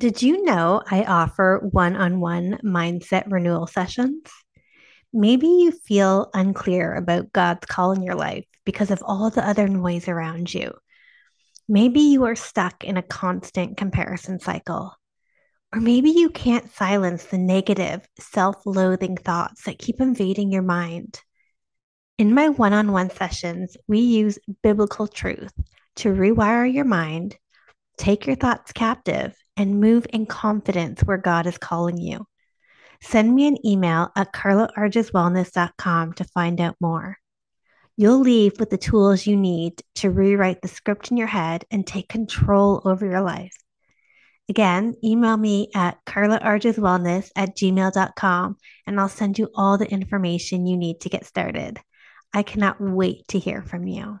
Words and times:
Did 0.00 0.22
you 0.22 0.42
know 0.46 0.80
I 0.90 1.04
offer 1.04 1.60
one 1.72 1.94
on 1.94 2.20
one 2.20 2.58
mindset 2.64 3.30
renewal 3.30 3.66
sessions? 3.66 4.22
Maybe 5.12 5.46
you 5.46 5.72
feel 5.72 6.30
unclear 6.32 6.94
about 6.94 7.34
God's 7.34 7.66
call 7.66 7.92
in 7.92 8.02
your 8.02 8.14
life 8.14 8.46
because 8.64 8.90
of 8.90 9.02
all 9.04 9.28
the 9.28 9.46
other 9.46 9.68
noise 9.68 10.08
around 10.08 10.54
you. 10.54 10.72
Maybe 11.68 12.00
you 12.00 12.24
are 12.24 12.34
stuck 12.34 12.82
in 12.82 12.96
a 12.96 13.02
constant 13.02 13.76
comparison 13.76 14.40
cycle. 14.40 14.94
Or 15.70 15.80
maybe 15.82 16.08
you 16.08 16.30
can't 16.30 16.72
silence 16.72 17.24
the 17.24 17.36
negative, 17.36 18.00
self 18.18 18.56
loathing 18.64 19.18
thoughts 19.18 19.64
that 19.64 19.78
keep 19.78 20.00
invading 20.00 20.50
your 20.50 20.62
mind. 20.62 21.20
In 22.16 22.32
my 22.32 22.48
one 22.48 22.72
on 22.72 22.92
one 22.92 23.10
sessions, 23.10 23.76
we 23.86 23.98
use 23.98 24.38
biblical 24.62 25.06
truth 25.06 25.52
to 25.96 26.08
rewire 26.08 26.72
your 26.72 26.86
mind, 26.86 27.36
take 27.98 28.26
your 28.26 28.36
thoughts 28.36 28.72
captive, 28.72 29.36
and 29.60 29.78
move 29.78 30.06
in 30.10 30.24
confidence 30.24 31.02
where 31.02 31.18
God 31.18 31.46
is 31.46 31.58
calling 31.58 31.98
you. 31.98 32.24
Send 33.02 33.34
me 33.34 33.46
an 33.46 33.58
email 33.64 34.10
at 34.16 34.32
carlaargeswellness.com 34.32 36.14
to 36.14 36.24
find 36.24 36.62
out 36.62 36.76
more. 36.80 37.18
You'll 37.94 38.20
leave 38.20 38.58
with 38.58 38.70
the 38.70 38.78
tools 38.78 39.26
you 39.26 39.36
need 39.36 39.82
to 39.96 40.08
rewrite 40.08 40.62
the 40.62 40.68
script 40.68 41.10
in 41.10 41.18
your 41.18 41.26
head 41.26 41.66
and 41.70 41.86
take 41.86 42.08
control 42.08 42.80
over 42.86 43.04
your 43.04 43.20
life. 43.20 43.54
Again, 44.48 44.94
email 45.04 45.36
me 45.36 45.68
at 45.74 45.98
carlaargeswellness 46.06 47.30
at 47.36 47.54
gmail.com 47.54 48.56
and 48.86 48.98
I'll 48.98 49.10
send 49.10 49.38
you 49.38 49.50
all 49.54 49.76
the 49.76 49.90
information 49.90 50.66
you 50.66 50.78
need 50.78 51.02
to 51.02 51.10
get 51.10 51.26
started. 51.26 51.78
I 52.32 52.44
cannot 52.44 52.80
wait 52.80 53.28
to 53.28 53.38
hear 53.38 53.60
from 53.60 53.86
you. 53.86 54.20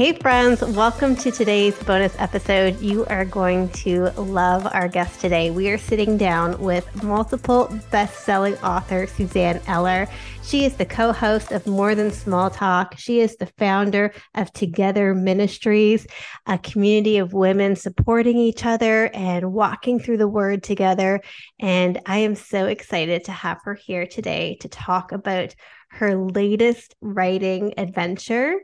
Hey, 0.00 0.14
friends, 0.14 0.62
welcome 0.62 1.14
to 1.16 1.30
today's 1.30 1.78
bonus 1.82 2.14
episode. 2.18 2.80
You 2.80 3.04
are 3.04 3.26
going 3.26 3.68
to 3.84 4.04
love 4.12 4.66
our 4.72 4.88
guest 4.88 5.20
today. 5.20 5.50
We 5.50 5.68
are 5.68 5.76
sitting 5.76 6.16
down 6.16 6.58
with 6.58 7.02
multiple 7.02 7.68
best 7.90 8.20
selling 8.20 8.56
author 8.60 9.06
Suzanne 9.06 9.60
Eller. 9.66 10.08
She 10.42 10.64
is 10.64 10.74
the 10.76 10.86
co 10.86 11.12
host 11.12 11.52
of 11.52 11.66
More 11.66 11.94
Than 11.94 12.10
Small 12.10 12.48
Talk. 12.48 12.94
She 12.96 13.20
is 13.20 13.36
the 13.36 13.52
founder 13.58 14.14
of 14.34 14.50
Together 14.54 15.14
Ministries, 15.14 16.06
a 16.46 16.56
community 16.56 17.18
of 17.18 17.34
women 17.34 17.76
supporting 17.76 18.38
each 18.38 18.64
other 18.64 19.10
and 19.12 19.52
walking 19.52 20.00
through 20.00 20.16
the 20.16 20.28
word 20.28 20.62
together. 20.62 21.20
And 21.58 22.00
I 22.06 22.20
am 22.20 22.36
so 22.36 22.64
excited 22.64 23.24
to 23.24 23.32
have 23.32 23.58
her 23.64 23.74
here 23.74 24.06
today 24.06 24.56
to 24.62 24.68
talk 24.70 25.12
about 25.12 25.54
her 25.90 26.16
latest 26.16 26.94
writing 27.02 27.74
adventure 27.76 28.60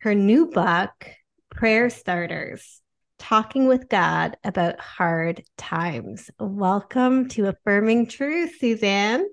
her 0.00 0.14
new 0.14 0.46
book, 0.46 1.10
Prayer 1.50 1.90
Starters 1.90 2.80
Talking 3.18 3.68
with 3.68 3.90
God 3.90 4.38
About 4.42 4.80
Hard 4.80 5.44
Times. 5.58 6.30
Welcome 6.38 7.28
to 7.30 7.48
Affirming 7.48 8.06
Truth, 8.06 8.54
Suzanne. 8.58 9.26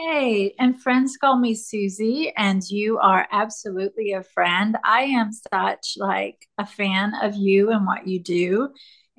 Hey, 0.00 0.54
and 0.58 0.82
friends 0.82 1.16
call 1.16 1.38
me 1.38 1.54
Susie, 1.54 2.32
and 2.36 2.68
you 2.68 2.98
are 2.98 3.28
absolutely 3.30 4.10
a 4.12 4.24
friend. 4.24 4.76
I 4.84 5.02
am 5.02 5.30
such 5.30 5.94
like 5.96 6.48
a 6.58 6.66
fan 6.66 7.12
of 7.22 7.36
you 7.36 7.70
and 7.70 7.86
what 7.86 8.08
you 8.08 8.20
do, 8.20 8.70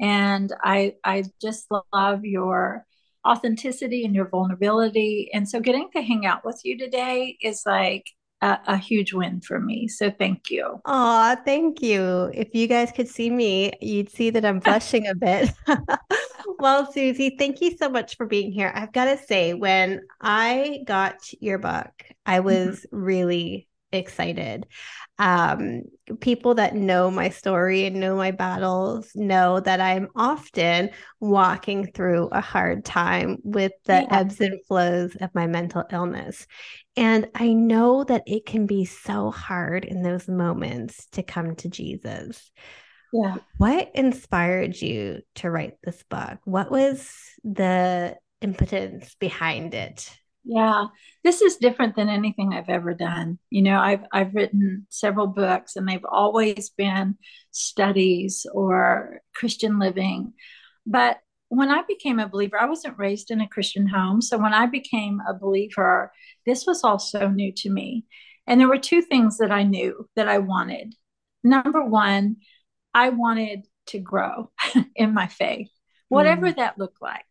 and 0.02 0.52
I 0.66 0.96
I 1.06 1.24
just 1.41 1.68
love 1.94 2.25
your 2.25 2.85
authenticity 3.25 4.03
and 4.03 4.13
your 4.13 4.28
vulnerability. 4.28 5.29
And 5.34 5.47
so 5.47 5.62
getting 5.62 5.90
to 5.96 6.02
hang 6.02 6.25
out 6.25 6.44
with 6.44 6.59
you 6.66 6.78
today 6.78 7.38
is 7.41 7.63
like 7.66 8.03
a, 8.44 8.59
a 8.68 8.78
huge 8.78 9.14
win 9.14 9.40
for 9.40 9.59
me. 9.59 9.88
So 9.88 10.12
thank 10.12 10.52
you. 10.52 10.81
Aw, 10.86 11.38
thank 11.46 11.81
you. 11.81 12.30
If 12.34 12.54
you 12.54 12.68
guys 12.68 12.92
could 12.92 13.08
see 13.08 13.30
me, 13.30 13.72
you'd 13.81 14.12
see 14.12 14.30
that 14.31 14.46
I'm 14.46 14.59
blushing 14.64 15.08
a 15.08 15.16
bit. 15.16 15.52
well, 16.59 16.92
Susie, 16.92 17.36
thank 17.40 17.62
you 17.62 17.76
so 17.78 17.90
much 17.90 18.18
for 18.18 18.26
being 18.26 18.52
here. 18.52 18.72
I've 18.76 18.92
got 18.92 19.06
to 19.06 19.18
say, 19.18 19.53
when 19.53 20.02
I 20.22 20.82
got 20.86 21.16
your 21.40 21.58
book, 21.58 21.92
I 22.26 22.38
mm-hmm. 22.38 22.46
was 22.46 22.82
mm-hmm. 22.82 22.98
really 22.98 23.68
excited. 23.94 24.66
Um, 25.20 25.84
people 26.20 26.56
that 26.56 26.76
know 26.76 27.12
my 27.12 27.30
story 27.30 27.86
and 27.86 28.00
know 28.00 28.16
my 28.16 28.32
battles 28.32 29.12
know 29.16 29.59
that 29.59 29.80
I'm 29.80 30.08
often 30.16 30.90
walking 31.20 31.92
through 31.94 32.30
a 32.32 32.42
hard 32.42 32.84
time 32.84 33.38
with 33.44 33.72
the 33.86 34.02
yeah. 34.02 34.08
ebbs 34.09 34.42
and 34.42 34.59
flows 34.66 35.16
of 35.22 35.30
my 35.36 35.46
mental 35.46 35.84
illness. 35.92 36.48
And 36.96 37.28
I 37.34 37.54
know 37.54 38.04
that 38.04 38.24
it 38.28 38.46
can 38.46 38.68
be 38.68 38.86
so 38.86 39.31
hard 39.31 39.86
in 39.86 40.04
those 40.04 40.28
moments 40.28 41.08
to 41.14 41.24
come 41.24 41.56
to 41.58 41.70
Jesus. 41.70 42.52
Yeah. 43.12 43.38
What 43.58 43.92
inspired 43.96 44.80
you 44.80 45.22
to 45.36 45.50
write 45.50 45.78
this 45.84 46.03
book? 46.09 46.40
What 46.46 46.72
was 46.72 47.12
the 47.44 48.18
impotence 48.42 49.16
behind 49.20 49.74
it? 49.74 50.09
Yeah, 50.46 50.88
this 51.24 51.42
is 51.42 51.56
different 51.56 51.96
than 51.96 52.09
anything 52.09 52.53
I've 52.53 52.70
ever 52.70 52.94
done. 52.94 53.40
You 53.50 53.62
know, 53.62 53.80
I've 53.80 54.03
I've 54.12 54.36
written 54.36 54.88
several 54.90 55.28
books 55.28 55.78
and 55.78 55.88
they've 55.88 56.06
always 56.09 56.70
been 56.70 57.18
studies 57.52 58.46
or 58.52 59.22
Christian 59.34 59.80
living. 59.80 60.34
But 60.86 61.20
when 61.56 61.69
I 61.69 61.84
became 61.88 62.19
a 62.19 62.28
believer, 62.28 62.59
I 62.59 62.66
wasn't 62.66 62.97
raised 62.97 63.30
in 63.30 63.40
a 63.40 63.47
Christian 63.47 63.88
home. 63.88 64.22
So 64.22 64.38
when 64.40 64.53
I 64.53 64.66
became 64.66 65.22
a 65.28 65.34
believer, 65.36 66.12
this 66.47 66.66
was 66.66 66.84
all 66.84 66.97
so 66.97 67.30
new 67.30 67.52
to 67.58 67.69
me. 67.69 68.06
And 68.47 68.59
there 68.59 68.68
were 68.68 68.80
two 68.80 69.03
things 69.03 69.38
that 69.38 69.52
I 69.52 69.64
knew 69.64 70.09
that 70.16 70.28
I 70.28 70.40
wanted. 70.40 70.96
Number 71.44 71.86
one, 71.86 72.38
I 72.94 73.09
wanted 73.09 73.68
to 73.88 74.00
grow 74.00 74.52
in 74.96 75.14
my 75.14 75.28
faith, 75.28 75.69
whatever 76.09 76.47
mm. 76.47 76.56
that 76.56 76.80
looked 76.80 77.02
like. 77.02 77.25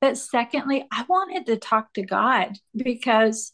But 0.00 0.18
secondly, 0.18 0.86
I 0.90 1.04
wanted 1.08 1.46
to 1.46 1.56
talk 1.56 1.94
to 1.94 2.02
God 2.02 2.58
because 2.76 3.52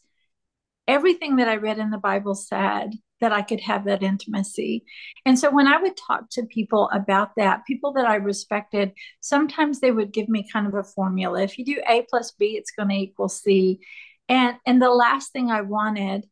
everything 0.87 1.35
that 1.35 1.47
I 1.47 1.57
read 1.57 1.77
in 1.77 1.91
the 1.91 1.97
Bible 1.97 2.35
said 2.35 2.93
that 3.21 3.31
I 3.31 3.43
could 3.43 3.61
have 3.61 3.85
that 3.85 4.03
intimacy. 4.03 4.83
And 5.25 5.39
so 5.39 5.51
when 5.51 5.67
I 5.67 5.77
would 5.81 5.95
talk 5.95 6.29
to 6.31 6.43
people 6.43 6.89
about 6.91 7.35
that, 7.37 7.65
people 7.65 7.93
that 7.93 8.05
I 8.05 8.15
respected, 8.15 8.91
sometimes 9.21 9.79
they 9.79 9.91
would 9.91 10.11
give 10.11 10.27
me 10.27 10.47
kind 10.51 10.67
of 10.67 10.73
a 10.73 10.83
formula. 10.83 11.41
If 11.41 11.57
you 11.57 11.63
do 11.63 11.81
A 11.87 12.05
plus 12.09 12.31
B, 12.31 12.57
it's 12.57 12.71
going 12.71 12.89
to 12.89 12.95
equal 12.95 13.29
C. 13.29 13.79
And 14.27 14.57
and 14.65 14.81
the 14.81 14.89
last 14.89 15.31
thing 15.31 15.51
I 15.51 15.61
wanted 15.61 16.25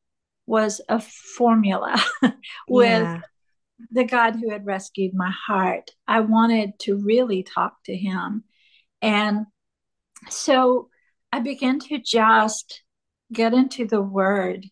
was 0.46 0.82
a 0.90 1.00
formula 1.00 1.96
with 2.68 3.04
yeah. 3.04 3.22
the 3.92 4.04
God 4.04 4.36
who 4.36 4.50
had 4.50 4.66
rescued 4.66 5.14
my 5.14 5.32
heart. 5.48 5.92
I 6.08 6.22
wanted 6.22 6.80
to 6.80 6.98
really 6.98 7.44
talk 7.44 7.76
to 7.86 7.96
him. 7.96 8.44
And 9.02 9.46
so 10.30 10.90
I 11.32 11.40
began 11.40 11.80
to 11.80 12.00
just 12.00 12.82
get 13.32 13.54
into 13.54 13.86
the 13.86 14.02
word 14.02 14.66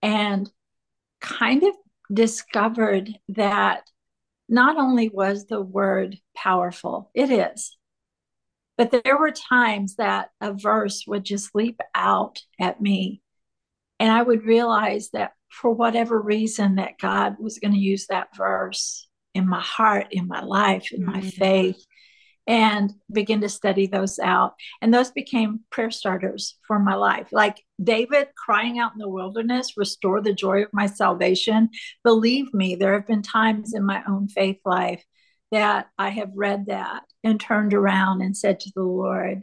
and 0.00 0.50
kind 1.24 1.62
of 1.62 1.74
discovered 2.12 3.10
that 3.30 3.88
not 4.48 4.76
only 4.76 5.08
was 5.08 5.46
the 5.46 5.60
word 5.60 6.18
powerful, 6.36 7.10
it 7.14 7.30
is, 7.30 7.76
but 8.76 8.90
there 8.90 9.18
were 9.18 9.30
times 9.30 9.96
that 9.96 10.28
a 10.40 10.52
verse 10.52 11.04
would 11.06 11.24
just 11.24 11.54
leap 11.54 11.80
out 11.94 12.42
at 12.60 12.80
me. 12.80 13.22
And 13.98 14.12
I 14.12 14.22
would 14.22 14.44
realize 14.44 15.10
that 15.12 15.32
for 15.48 15.70
whatever 15.70 16.20
reason, 16.20 16.74
that 16.74 16.98
God 16.98 17.36
was 17.38 17.58
going 17.58 17.72
to 17.72 17.78
use 17.78 18.06
that 18.08 18.36
verse 18.36 19.08
in 19.34 19.48
my 19.48 19.60
heart, 19.60 20.08
in 20.10 20.28
my 20.28 20.42
life, 20.42 20.92
in 20.92 21.04
my 21.04 21.20
mm-hmm. 21.20 21.28
faith 21.28 21.84
and 22.46 22.92
begin 23.10 23.40
to 23.40 23.48
study 23.48 23.86
those 23.86 24.18
out. 24.18 24.54
And 24.82 24.92
those 24.92 25.10
became 25.10 25.60
prayer 25.70 25.90
starters 25.90 26.56
for 26.66 26.78
my 26.78 26.94
life. 26.94 27.28
Like 27.32 27.62
David 27.82 28.28
crying 28.36 28.78
out 28.78 28.92
in 28.92 28.98
the 28.98 29.08
wilderness, 29.08 29.76
restore 29.76 30.20
the 30.20 30.34
joy 30.34 30.62
of 30.62 30.72
my 30.72 30.86
salvation. 30.86 31.70
Believe 32.02 32.52
me, 32.52 32.74
there 32.74 32.92
have 32.94 33.06
been 33.06 33.22
times 33.22 33.74
in 33.74 33.84
my 33.84 34.02
own 34.06 34.28
faith 34.28 34.58
life 34.64 35.04
that 35.52 35.88
I 35.98 36.10
have 36.10 36.32
read 36.34 36.66
that 36.66 37.04
and 37.22 37.40
turned 37.40 37.72
around 37.74 38.20
and 38.20 38.36
said 38.36 38.60
to 38.60 38.72
the 38.74 38.82
Lord, 38.82 39.42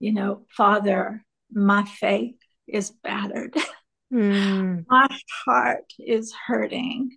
you 0.00 0.12
know, 0.12 0.46
Father, 0.56 1.24
my 1.52 1.84
faith 1.84 2.36
is 2.66 2.90
battered. 2.90 3.56
Mm. 4.10 4.86
my 4.88 5.06
heart 5.44 5.92
is 5.98 6.32
hurting. 6.46 7.10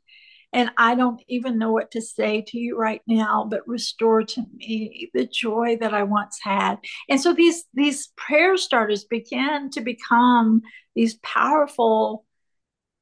And 0.54 0.70
I 0.78 0.96
don't 0.96 1.22
even 1.28 1.58
know 1.58 1.72
what 1.72 1.92
to 1.92 2.02
say 2.02 2.44
to 2.48 2.58
you 2.58 2.78
right 2.78 3.02
now, 3.08 3.48
but 3.50 3.68
restore 3.68 4.24
to 4.24 4.44
me 4.54 5.10
the 5.14 5.26
joy 5.26 5.78
that 5.80 5.94
I 5.94 6.04
once 6.04 6.40
had. 6.42 6.78
And 7.10 7.22
so 7.22 7.34
these 7.34 7.64
these 7.74 8.08
prayer 8.18 8.58
starters 8.58 9.06
began 9.06 9.70
to 9.72 9.82
become 9.82 10.62
these 10.94 11.16
powerful 11.24 12.26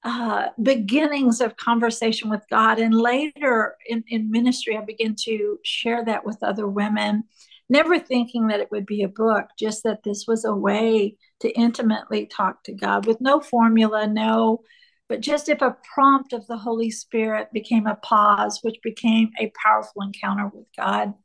uh, 0.03 0.47
beginnings 0.61 1.41
of 1.41 1.57
conversation 1.57 2.29
with 2.29 2.43
God. 2.49 2.79
And 2.79 2.93
later 2.93 3.75
in, 3.87 4.03
in 4.07 4.31
ministry, 4.31 4.77
I 4.77 4.81
began 4.81 5.15
to 5.23 5.59
share 5.63 6.05
that 6.05 6.25
with 6.25 6.37
other 6.41 6.67
women, 6.67 7.23
never 7.69 7.99
thinking 7.99 8.47
that 8.47 8.61
it 8.61 8.71
would 8.71 8.85
be 8.85 9.03
a 9.03 9.09
book, 9.09 9.47
just 9.57 9.83
that 9.83 10.03
this 10.03 10.25
was 10.27 10.45
a 10.45 10.53
way 10.53 11.17
to 11.41 11.49
intimately 11.49 12.27
talk 12.27 12.63
to 12.63 12.73
God 12.73 13.05
with 13.05 13.19
no 13.19 13.41
formula, 13.41 14.07
no 14.07 14.61
but 15.09 15.21
just 15.21 15.49
if 15.49 15.61
a 15.63 15.75
prompt 15.93 16.33
of 16.33 16.45
the 16.45 16.57
Holy 16.57 16.91
Spirit 16.91 17.51
became 17.51 17.87
a 17.87 17.95
pause, 17.95 18.59
which 18.61 18.77
became 18.83 19.31
a 19.39 19.51
powerful 19.61 20.03
encounter 20.03 20.47
with 20.53 20.67
God. 20.77 21.15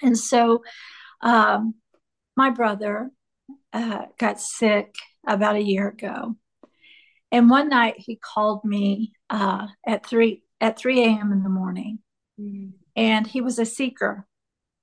And 0.00 0.16
so 0.16 0.62
um, 1.20 1.74
my 2.36 2.50
brother 2.50 3.10
uh, 3.72 4.04
got 4.16 4.40
sick 4.40 4.94
about 5.26 5.56
a 5.56 5.62
year 5.62 5.88
ago. 5.88 6.36
And 7.32 7.50
one 7.50 7.68
night 7.68 7.96
he 7.98 8.16
called 8.16 8.64
me 8.64 9.12
uh, 9.28 9.66
at 9.84 10.06
3 10.06 10.42
at 10.60 10.78
3 10.78 11.00
a.m. 11.02 11.32
in 11.32 11.42
the 11.42 11.48
morning. 11.48 11.98
Mm. 12.40 12.72
And 12.94 13.26
he 13.26 13.40
was 13.40 13.58
a 13.58 13.66
seeker. 13.66 14.26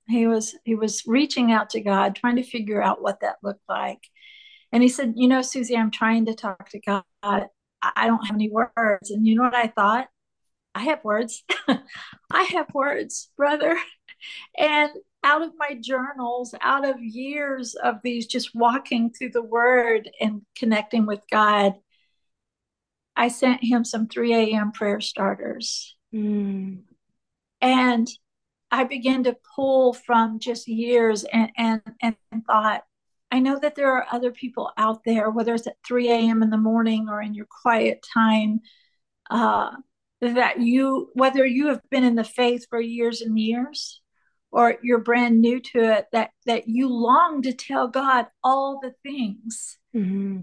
He 0.08 0.28
was 0.28 0.56
he 0.64 0.76
was 0.76 1.04
reaching 1.06 1.52
out 1.52 1.70
to 1.72 1.82
God, 1.82 2.16
trying 2.16 2.38
to 2.38 2.44
figure 2.44 2.82
out 2.82 3.02
what 3.02 3.22
that 3.22 3.38
looked 3.44 3.68
like. 3.68 4.00
And 4.72 4.82
he 4.82 4.90
said, 4.90 5.14
"You 5.18 5.28
know, 5.28 5.42
Susie, 5.42 5.76
I'm 5.76 5.92
trying 5.92 6.26
to 6.26 6.36
talk 6.36 6.70
to 6.70 6.80
God 6.80 7.48
I 7.82 8.08
don't 8.08 8.26
have 8.26 8.36
any 8.36 8.50
words. 8.50 9.12
And 9.12 9.26
you 9.26 9.36
know 9.36 9.44
what 9.44 9.56
I 9.56 9.68
thought? 9.68 10.08
I 10.74 10.84
have 10.84 11.04
words. 11.04 11.44
I 12.32 12.44
have 12.44 12.74
words, 12.74 13.30
brother. 13.38 13.78
And 14.58 14.90
out 15.24 15.44
of 15.44 15.52
my 15.60 15.78
journals, 15.80 16.56
out 16.62 16.88
of 16.90 17.00
years 17.00 17.76
of 17.76 17.98
these 18.04 18.26
just 18.26 18.56
walking 18.56 19.12
through 19.12 19.30
the 19.30 19.44
word 19.44 20.10
and 20.20 20.42
connecting 20.56 21.06
with 21.06 21.22
God, 21.32 21.74
I 23.16 23.28
sent 23.28 23.64
him 23.64 23.86
some 23.86 24.08
3 24.08 24.34
a.m. 24.34 24.72
prayer 24.72 25.02
starters. 25.02 25.96
Mm. 26.14 26.80
And 27.62 28.08
I 28.72 28.86
began 28.86 29.24
to 29.26 29.38
pull 29.56 29.94
from 29.94 30.40
just 30.40 30.68
years 30.68 31.24
and, 31.26 31.52
and, 31.58 31.82
and 32.02 32.16
thought, 32.48 32.84
I 33.32 33.40
know 33.40 33.60
that 33.60 33.76
there 33.76 33.92
are 33.92 34.06
other 34.12 34.32
people 34.32 34.72
out 34.78 35.04
there, 35.04 35.30
whether 35.30 35.54
it's 35.54 35.68
at 35.68 35.76
3 35.86 36.10
a.m. 36.10 36.42
in 36.44 36.50
the 36.50 36.58
morning 36.58 37.08
or 37.10 37.22
in 37.22 37.34
your 37.34 37.48
quiet 37.62 38.06
time, 38.14 38.62
uh, 39.30 39.72
that 40.22 40.62
you, 40.62 41.10
whether 41.14 41.46
you 41.46 41.68
have 41.68 41.82
been 41.90 42.04
in 42.04 42.16
the 42.16 42.24
faith 42.24 42.66
for 42.70 42.80
years 42.80 43.22
and 43.22 43.38
years, 43.38 44.02
or 44.52 44.76
you're 44.82 45.00
brand 45.00 45.42
new 45.42 45.60
to 45.60 45.80
it, 45.80 46.08
that 46.12 46.32
that 46.46 46.68
you 46.68 46.90
long 46.90 47.42
to 47.42 47.54
tell 47.54 47.88
God 47.88 48.28
all 48.44 48.80
the 48.82 48.94
things, 49.04 49.78
mm-hmm. 49.96 50.40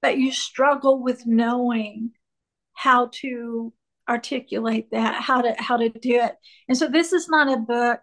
but 0.00 0.16
you 0.16 0.32
struggle 0.32 1.02
with 1.02 1.26
knowing 1.26 2.12
how 2.72 3.10
to 3.12 3.72
articulate 4.08 4.90
that, 4.92 5.20
how 5.20 5.42
to 5.42 5.54
how 5.58 5.76
to 5.76 5.88
do 5.88 6.20
it. 6.20 6.36
And 6.68 6.78
so 6.78 6.88
this 6.88 7.12
is 7.12 7.28
not 7.28 7.52
a 7.52 7.58
book 7.58 8.00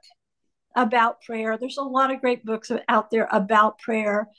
about 0.78 1.22
prayer. 1.22 1.58
There's 1.58 1.78
a 1.78 1.84
lot 1.84 2.12
of 2.12 2.22
great 2.22 2.46
books 2.46 2.72
out 2.88 3.12
there 3.12 3.28
about 3.32 3.80
prayer. 3.80 4.30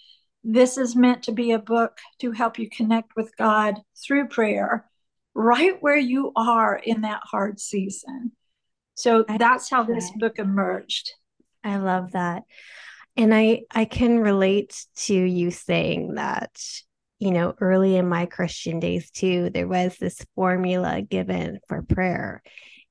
This 0.43 0.79
is 0.79 0.97
meant 0.97 1.25
to 1.25 1.33
be 1.33 1.53
a 1.53 1.59
book 1.59 1.99
to 2.21 2.33
help 2.33 2.59
you 2.59 2.71
connect 2.71 3.17
with 3.17 3.37
God 3.37 3.75
through 4.03 4.29
prayer, 4.29 4.87
right 5.35 5.77
where 5.81 5.99
you 5.99 6.33
are 6.37 6.77
in 6.77 7.03
that 7.03 7.21
hard 7.25 7.61
season. 7.61 8.33
So 8.95 9.25
that's 9.29 9.69
how 9.69 9.83
this 9.83 10.11
book 10.17 10.39
emerged. 10.39 11.13
I 11.63 11.77
love 11.77 12.13
that. 12.13 12.45
And 13.17 13.35
I 13.35 13.63
I 13.75 13.85
can 13.85 14.21
relate 14.21 14.87
to 15.07 15.15
you 15.15 15.51
saying 15.51 16.15
that 16.15 16.57
you 17.19 17.33
know, 17.33 17.55
early 17.61 17.97
in 17.97 18.09
my 18.09 18.27
Christian 18.27 18.79
days 18.79 19.11
too, 19.11 19.51
there 19.51 19.67
was 19.67 19.97
this 19.97 20.25
formula 20.35 21.03
given 21.03 21.59
for 21.69 21.83
prayer. 21.83 22.43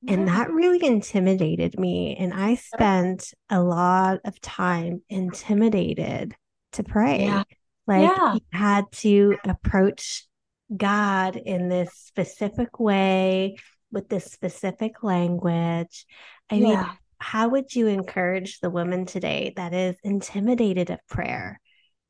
And 0.06 0.26
mm-hmm. 0.26 0.36
that 0.36 0.50
really 0.50 0.84
intimidated 0.84 1.78
me. 1.78 2.16
And 2.16 2.32
I 2.32 2.52
oh. 2.52 2.56
spent 2.56 3.34
a 3.50 3.60
lot 3.60 4.20
of 4.24 4.40
time 4.40 5.02
intimidated 5.08 6.36
to 6.72 6.84
pray. 6.84 7.24
Yeah. 7.24 7.42
Like 7.86 8.02
yeah. 8.02 8.34
you 8.34 8.40
had 8.52 8.84
to 8.92 9.36
approach 9.44 10.26
God 10.74 11.36
in 11.36 11.68
this 11.68 11.90
specific 11.94 12.78
way 12.78 13.56
with 13.90 14.08
this 14.08 14.26
specific 14.26 15.02
language. 15.02 16.06
I 16.50 16.60
mean, 16.60 16.84
how 17.18 17.48
would 17.48 17.74
you 17.74 17.86
encourage 17.86 18.60
the 18.60 18.70
woman 18.70 19.06
today 19.06 19.52
that 19.56 19.72
is 19.72 19.96
intimidated 20.04 20.90
of 20.90 20.98
prayer? 21.08 21.60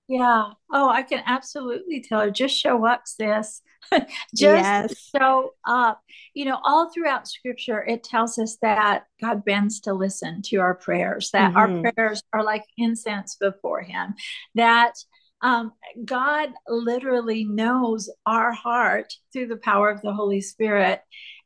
Yeah. 0.09 0.53
Oh, 0.73 0.89
I 0.89 1.03
can 1.03 1.23
absolutely 1.27 2.01
tell 2.01 2.21
her 2.21 2.31
just 2.31 2.57
show 2.57 2.87
up, 2.87 3.03
sis. 3.05 3.61
just 3.93 4.09
yes. 4.35 5.11
show 5.15 5.53
up. 5.67 6.01
You 6.33 6.47
know, 6.47 6.59
all 6.65 6.91
throughout 6.91 7.29
scripture, 7.29 7.85
it 7.85 8.05
tells 8.05 8.39
us 8.39 8.57
that 8.63 9.05
God 9.21 9.45
bends 9.45 9.81
to 9.81 9.93
listen 9.93 10.41
to 10.47 10.57
our 10.57 10.75
prayers, 10.75 11.31
that 11.33 11.53
mm-hmm. 11.53 11.85
our 11.85 11.93
prayers 11.93 12.23
are 12.33 12.43
like 12.43 12.65
incense 12.79 13.37
before 13.37 13.83
Him, 13.83 14.15
that 14.55 14.95
um, 15.43 15.73
God 16.05 16.51
literally 16.67 17.45
knows 17.45 18.11
our 18.25 18.51
heart 18.53 19.13
through 19.33 19.49
the 19.49 19.57
power 19.57 19.91
of 19.91 20.01
the 20.01 20.15
Holy 20.15 20.41
Spirit. 20.41 21.03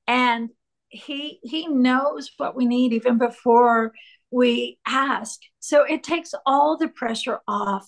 And 0.07 0.51
He 0.89 1.41
He 1.43 1.67
knows 1.67 2.31
what 2.37 2.55
we 2.55 2.65
need 2.67 2.93
even 2.93 3.19
before 3.19 3.93
we 4.31 4.79
ask. 4.87 5.41
So 5.59 5.83
it 5.83 6.05
takes 6.05 6.33
all 6.47 6.77
the 6.77 6.89
pressure 6.89 7.41
off 7.49 7.87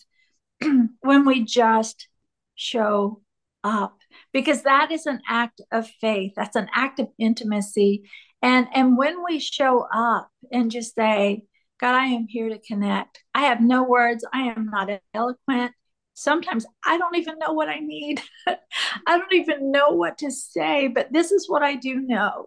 when 1.01 1.25
we 1.25 1.45
just 1.45 2.09
show 2.55 3.21
up 3.65 3.97
because 4.33 4.62
that 4.62 4.93
is 4.93 5.06
an 5.06 5.21
act 5.29 5.61
of 5.73 5.89
faith. 6.01 6.33
That's 6.37 6.56
an 6.56 6.69
act 6.75 7.01
of 7.01 7.09
intimacy. 7.19 8.09
And 8.43 8.69
and 8.75 8.97
when 8.97 9.25
we 9.25 9.41
show 9.41 9.87
up 9.93 10.29
and 10.53 10.71
just 10.71 10.95
say 10.95 11.43
god 11.81 11.95
i 11.95 12.06
am 12.06 12.27
here 12.29 12.51
to 12.51 12.59
connect. 12.59 13.25
I 13.35 13.43
have 13.43 13.61
no 13.61 13.83
words. 13.83 14.25
I 14.33 14.43
am 14.43 14.69
not 14.71 14.91
eloquent. 15.15 15.73
Sometimes 16.12 16.67
i 16.85 16.99
don't 16.99 17.17
even 17.17 17.39
know 17.39 17.53
what 17.53 17.69
i 17.69 17.81
need. 17.81 18.21
I 18.47 19.19
don't 19.19 19.33
even 19.33 19.73
know 19.73 19.91
what 19.91 20.19
to 20.19 20.31
say 20.31 20.89
but 20.89 21.12
this 21.12 21.33
is 21.33 21.49
what 21.49 21.62
i 21.62 21.75
do 21.75 22.00
know 22.00 22.47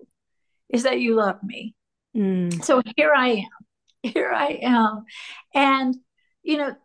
is 0.69 0.83
that 0.83 0.99
you 0.99 1.15
love 1.15 1.41
me. 1.43 1.73
Mm. 2.15 2.63
so 2.63 2.81
here 2.95 3.13
i 3.15 3.29
am. 3.29 3.49
Here 4.03 4.31
i 4.31 4.59
am. 4.61 5.03
And 5.53 5.95
you 6.43 6.57
know 6.57 6.75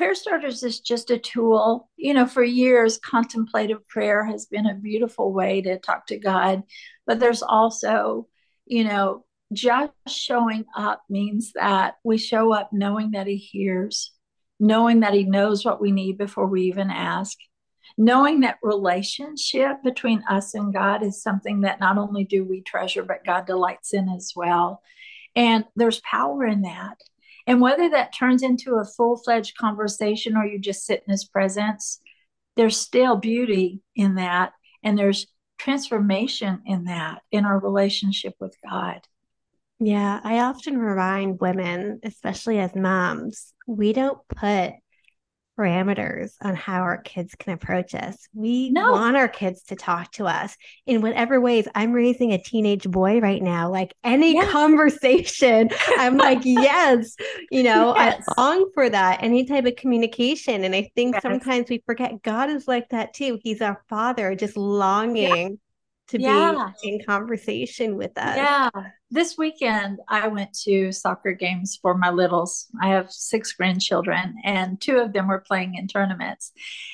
prayer 0.00 0.14
starters 0.14 0.62
is 0.62 0.80
just 0.80 1.10
a 1.10 1.18
tool. 1.18 1.90
You 1.98 2.14
know 2.14 2.24
for 2.24 2.42
years 2.42 2.96
contemplative 2.96 3.86
prayer 3.86 4.24
has 4.24 4.46
been 4.46 4.64
a 4.64 4.74
beautiful 4.74 5.30
way 5.30 5.60
to 5.60 5.78
talk 5.78 6.06
to 6.06 6.18
god. 6.18 6.62
But 7.06 7.20
there's 7.20 7.42
also 7.42 8.26
you 8.64 8.84
know 8.84 9.26
just 9.52 9.92
showing 10.08 10.64
up 10.74 11.02
means 11.10 11.52
that 11.54 11.96
we 12.02 12.16
show 12.16 12.50
up 12.50 12.70
knowing 12.72 13.10
that 13.10 13.26
he 13.26 13.36
hears 13.36 14.12
knowing 14.58 15.00
that 15.00 15.12
he 15.12 15.24
knows 15.24 15.66
what 15.66 15.82
we 15.82 15.92
need 15.92 16.16
before 16.16 16.46
we 16.46 16.62
even 16.62 16.88
ask 16.88 17.36
knowing 17.98 18.40
that 18.40 18.58
relationship 18.62 19.82
between 19.84 20.22
us 20.30 20.54
and 20.54 20.72
god 20.72 21.02
is 21.02 21.22
something 21.22 21.62
that 21.62 21.80
not 21.80 21.98
only 21.98 22.24
do 22.24 22.42
we 22.42 22.62
treasure 22.62 23.02
but 23.02 23.24
god 23.26 23.44
delights 23.46 23.92
in 23.92 24.08
as 24.08 24.32
well. 24.34 24.80
And 25.36 25.66
there's 25.76 26.00
power 26.00 26.46
in 26.46 26.62
that 26.62 26.96
and 27.46 27.60
whether 27.60 27.88
that 27.90 28.14
turns 28.14 28.42
into 28.42 28.76
a 28.76 28.84
full 28.84 29.16
fledged 29.16 29.56
conversation 29.56 30.36
or 30.36 30.44
you 30.44 30.58
just 30.58 30.84
sit 30.84 31.02
in 31.06 31.10
his 31.10 31.24
presence, 31.24 32.00
there's 32.56 32.76
still 32.76 33.16
beauty 33.16 33.80
in 33.94 34.16
that. 34.16 34.52
And 34.82 34.98
there's 34.98 35.26
transformation 35.58 36.62
in 36.66 36.84
that, 36.84 37.22
in 37.30 37.44
our 37.44 37.58
relationship 37.58 38.34
with 38.40 38.54
God. 38.68 39.00
Yeah, 39.78 40.20
I 40.22 40.40
often 40.40 40.78
remind 40.78 41.40
women, 41.40 42.00
especially 42.02 42.58
as 42.58 42.74
moms, 42.74 43.54
we 43.66 43.92
don't 43.92 44.18
put 44.28 44.72
parameters 45.60 46.32
on 46.40 46.54
how 46.54 46.80
our 46.80 46.98
kids 46.98 47.34
can 47.34 47.52
approach 47.52 47.94
us. 47.94 48.28
We 48.32 48.70
no. 48.70 48.92
want 48.92 49.16
our 49.16 49.28
kids 49.28 49.62
to 49.64 49.76
talk 49.76 50.12
to 50.12 50.26
us 50.26 50.56
in 50.86 51.02
whatever 51.02 51.40
ways. 51.40 51.68
I'm 51.74 51.92
raising 51.92 52.32
a 52.32 52.42
teenage 52.42 52.88
boy 52.88 53.20
right 53.20 53.42
now. 53.42 53.70
Like 53.70 53.94
any 54.02 54.34
yes. 54.34 54.50
conversation, 54.50 55.70
I'm 55.98 56.16
like, 56.16 56.40
yes, 56.44 57.14
you 57.50 57.62
know, 57.62 57.94
yes. 57.94 58.24
I 58.36 58.40
long 58.40 58.70
for 58.72 58.88
that, 58.88 59.22
any 59.22 59.44
type 59.44 59.66
of 59.66 59.76
communication. 59.76 60.64
And 60.64 60.74
I 60.74 60.90
think 60.94 61.14
yes. 61.14 61.22
sometimes 61.22 61.68
we 61.68 61.82
forget 61.84 62.22
God 62.22 62.48
is 62.48 62.66
like 62.66 62.88
that 62.88 63.12
too. 63.12 63.38
He's 63.42 63.60
our 63.60 63.82
father, 63.88 64.34
just 64.34 64.56
longing. 64.56 65.58
To 66.10 66.20
yeah. 66.20 66.70
be 66.82 66.94
in 66.94 67.04
conversation 67.04 67.96
with 67.96 68.16
us. 68.16 68.36
Yeah. 68.36 68.70
This 69.10 69.36
weekend, 69.36 69.98
I 70.08 70.28
went 70.28 70.52
to 70.64 70.92
soccer 70.92 71.32
games 71.32 71.78
for 71.80 71.96
my 71.96 72.10
littles. 72.10 72.66
I 72.80 72.88
have 72.88 73.10
six 73.10 73.52
grandchildren, 73.52 74.36
and 74.44 74.80
two 74.80 74.98
of 74.98 75.12
them 75.12 75.28
were 75.28 75.44
playing 75.46 75.74
in 75.74 75.88
tournaments. 75.88 76.52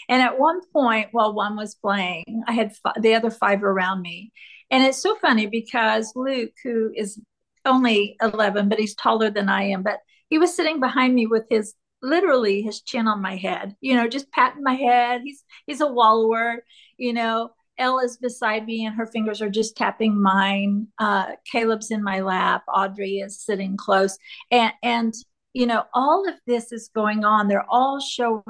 And 0.09 0.23
at 0.23 0.39
one 0.39 0.61
point, 0.73 1.09
while 1.13 1.35
one 1.35 1.57
was 1.57 1.75
playing, 1.75 2.43
I 2.47 2.53
had 2.53 2.73
f- 2.85 3.03
the 3.03 3.15
other 3.15 3.31
five 3.31 3.63
around 3.63 4.03
me. 4.03 4.33
And 4.71 4.85
it's 4.85 5.03
so 5.03 5.17
funny 5.17 5.47
because 5.47 6.13
Luke, 6.17 6.53
who 6.63 6.93
is 6.95 7.21
only 7.65 8.17
11, 8.23 8.69
but 8.69 8.79
he's 8.79 8.95
taller 8.95 9.31
than 9.31 9.49
I 9.49 9.65
am, 9.65 9.83
but 9.83 9.99
he 10.29 10.39
was 10.39 10.55
sitting 10.55 10.81
behind 10.81 11.15
me 11.15 11.27
with 11.27 11.45
his 11.51 11.75
literally 12.03 12.63
his 12.63 12.83
chin 12.83 13.09
on 13.09 13.23
my 13.23 13.37
head, 13.37 13.75
you 13.81 13.95
know, 13.95 14.09
just 14.09 14.31
patting 14.31 14.63
my 14.63 14.75
head. 14.75 15.23
He's 15.25 15.45
he's 15.67 15.81
a 15.81 15.87
wallower, 15.87 16.65
you 16.97 17.13
know. 17.13 17.51
Ella's 17.79 18.17
beside 18.17 18.67
me 18.67 18.85
and 18.87 18.97
her 18.97 19.07
fingers 19.07 19.43
are 19.43 19.51
just 19.51 19.77
tapping 19.77 20.21
mine. 20.21 20.89
Uh, 20.99 21.33
Caleb's 21.51 21.91
in 21.91 22.03
my 22.03 22.21
lap. 22.21 22.63
Audrey 22.69 23.19
is 23.19 23.41
sitting 23.41 23.77
close. 23.77 24.19
And 24.51 24.73
and 24.83 25.15
you 25.53 25.67
know, 25.67 25.85
all 25.95 26.29
of 26.29 26.35
this 26.47 26.71
is 26.73 26.91
going 26.95 27.25
on. 27.25 27.49
They're 27.49 27.67
all 27.71 27.99
showing 28.01 28.45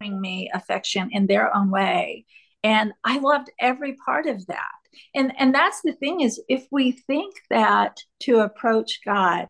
me 0.00 0.50
affection 0.54 1.10
in 1.12 1.26
their 1.26 1.54
own 1.54 1.70
way. 1.70 2.24
And 2.62 2.92
I 3.02 3.18
loved 3.18 3.50
every 3.60 3.94
part 3.94 4.26
of 4.26 4.46
that. 4.46 4.70
And 5.14 5.32
and 5.38 5.54
that's 5.54 5.80
the 5.82 5.92
thing 5.92 6.20
is 6.20 6.40
if 6.48 6.66
we 6.70 6.92
think 6.92 7.34
that 7.50 7.98
to 8.20 8.40
approach 8.40 9.00
God 9.04 9.48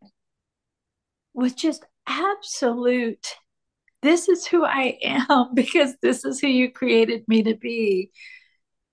with 1.34 1.56
just 1.56 1.84
absolute 2.06 3.36
this 4.02 4.28
is 4.28 4.46
who 4.46 4.64
I 4.64 4.98
am 5.02 5.50
because 5.54 5.94
this 6.02 6.24
is 6.24 6.40
who 6.40 6.48
you 6.48 6.70
created 6.70 7.24
me 7.28 7.42
to 7.44 7.54
be. 7.54 8.10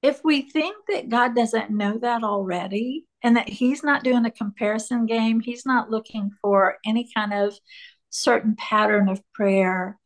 If 0.01 0.21
we 0.23 0.43
think 0.43 0.75
that 0.87 1.09
God 1.09 1.35
doesn't 1.35 1.71
know 1.71 1.97
that 1.97 2.23
already 2.23 3.05
and 3.21 3.35
that 3.35 3.49
He's 3.49 3.83
not 3.83 4.03
doing 4.03 4.25
a 4.25 4.31
comparison 4.31 5.05
game, 5.05 5.39
He's 5.39 5.65
not 5.65 5.89
looking 5.89 6.31
for 6.41 6.77
any 6.85 7.09
kind 7.13 7.33
of 7.33 7.57
certain 8.09 8.55
pattern 8.55 9.09
of 9.09 9.21
prayer, 9.33 9.99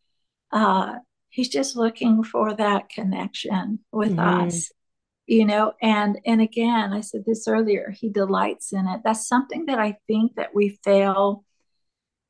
uh, 0.52 0.96
He's 1.30 1.50
just 1.50 1.76
looking 1.76 2.24
for 2.24 2.54
that 2.54 2.90
connection 2.90 3.80
with 3.92 4.16
mm-hmm. 4.16 4.48
us 4.48 4.72
you 5.26 5.46
know 5.46 5.74
and 5.82 6.20
and 6.26 6.42
again 6.42 6.92
i 6.92 7.02
said 7.02 7.24
this 7.26 7.48
earlier 7.48 7.94
he 7.98 8.10
delights 8.10 8.74
in 8.74 8.88
it 8.88 9.02
that's 9.04 9.28
something 9.28 9.66
that 9.68 9.80
i 9.80 9.96
think 10.08 10.36
that 10.36 10.54
we 10.54 10.78
fail 10.84 11.44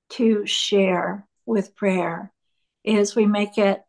to 0.10 0.46
share 0.46 1.28
with 1.46 1.76
prayer 1.76 2.32
is 2.84 3.16
we 3.16 3.26
make 3.26 3.58
it 3.58 3.82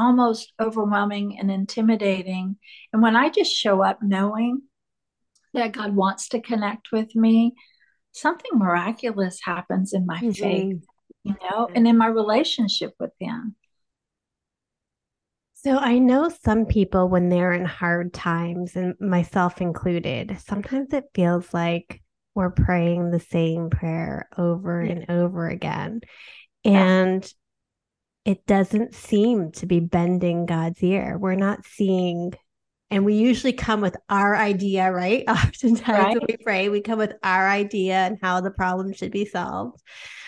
almost 0.00 0.52
overwhelming 0.60 1.38
and 1.38 1.50
intimidating. 1.50 2.56
And 2.92 3.02
when 3.02 3.16
I 3.16 3.28
just 3.28 3.52
show 3.52 3.82
up 3.82 3.98
knowing 4.02 4.62
that 5.52 5.72
God 5.72 5.94
wants 5.94 6.28
to 6.30 6.40
connect 6.40 6.92
with 6.92 7.14
me, 7.14 7.52
something 8.12 8.52
miraculous 8.54 9.38
happens 9.44 9.92
in 9.92 10.06
my 10.06 10.18
mm-hmm. 10.18 10.30
faith, 10.30 10.84
you 11.24 11.36
know, 11.42 11.68
and 11.74 11.86
in 11.86 11.98
my 11.98 12.06
relationship 12.06 12.94
with 12.98 13.12
Him. 13.20 13.56
So 15.54 15.76
I 15.76 15.98
know 15.98 16.30
some 16.42 16.64
people 16.64 17.08
when 17.08 17.28
they're 17.28 17.52
in 17.52 17.66
hard 17.66 18.14
times, 18.14 18.76
and 18.76 18.94
myself 18.98 19.60
included, 19.60 20.38
sometimes 20.46 20.94
it 20.94 21.04
feels 21.14 21.52
like 21.52 22.00
we're 22.34 22.50
praying 22.50 23.10
the 23.10 23.20
same 23.20 23.68
prayer 23.68 24.28
over 24.38 24.82
yeah. 24.82 24.92
and 24.92 25.10
over 25.10 25.48
again. 25.48 26.00
And 26.64 27.30
it 28.30 28.46
doesn't 28.46 28.94
seem 28.94 29.50
to 29.50 29.66
be 29.66 29.80
bending 29.80 30.46
God's 30.46 30.80
ear. 30.84 31.18
We're 31.18 31.34
not 31.34 31.66
seeing, 31.66 32.32
and 32.88 33.04
we 33.04 33.14
usually 33.14 33.52
come 33.52 33.80
with 33.80 33.96
our 34.08 34.36
idea, 34.36 34.92
right? 34.92 35.24
Oftentimes 35.28 35.88
right. 35.88 36.16
when 36.16 36.26
we 36.28 36.36
pray, 36.36 36.68
we 36.68 36.80
come 36.80 37.00
with 37.00 37.14
our 37.24 37.48
idea 37.48 37.94
and 37.94 38.18
how 38.22 38.40
the 38.40 38.52
problem 38.52 38.92
should 38.92 39.10
be 39.10 39.24
solved. 39.24 39.82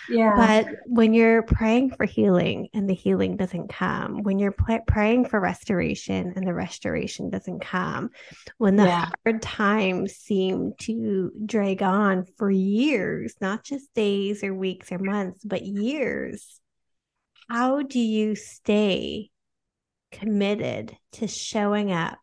Yeah. 0.09 0.33
But 0.35 0.75
when 0.85 1.13
you're 1.13 1.43
praying 1.43 1.91
for 1.91 2.05
healing 2.05 2.67
and 2.73 2.89
the 2.89 2.93
healing 2.93 3.37
doesn't 3.37 3.69
come, 3.69 4.21
when 4.21 4.37
you're 4.37 4.51
pl- 4.51 4.81
praying 4.85 5.29
for 5.29 5.39
restoration 5.39 6.33
and 6.35 6.45
the 6.45 6.53
restoration 6.53 7.29
doesn't 7.29 7.61
come, 7.61 8.09
when 8.57 8.75
the 8.75 8.83
yeah. 8.83 9.11
hard 9.23 9.41
times 9.41 10.17
seem 10.17 10.73
to 10.79 11.31
drag 11.45 11.81
on 11.81 12.25
for 12.37 12.51
years, 12.51 13.35
not 13.39 13.63
just 13.63 13.93
days 13.93 14.43
or 14.43 14.53
weeks 14.53 14.91
or 14.91 14.99
months, 14.99 15.41
but 15.45 15.61
years, 15.61 16.59
how 17.49 17.81
do 17.81 17.99
you 17.99 18.35
stay 18.35 19.29
committed 20.11 20.97
to 21.13 21.27
showing 21.27 21.91
up 21.91 22.19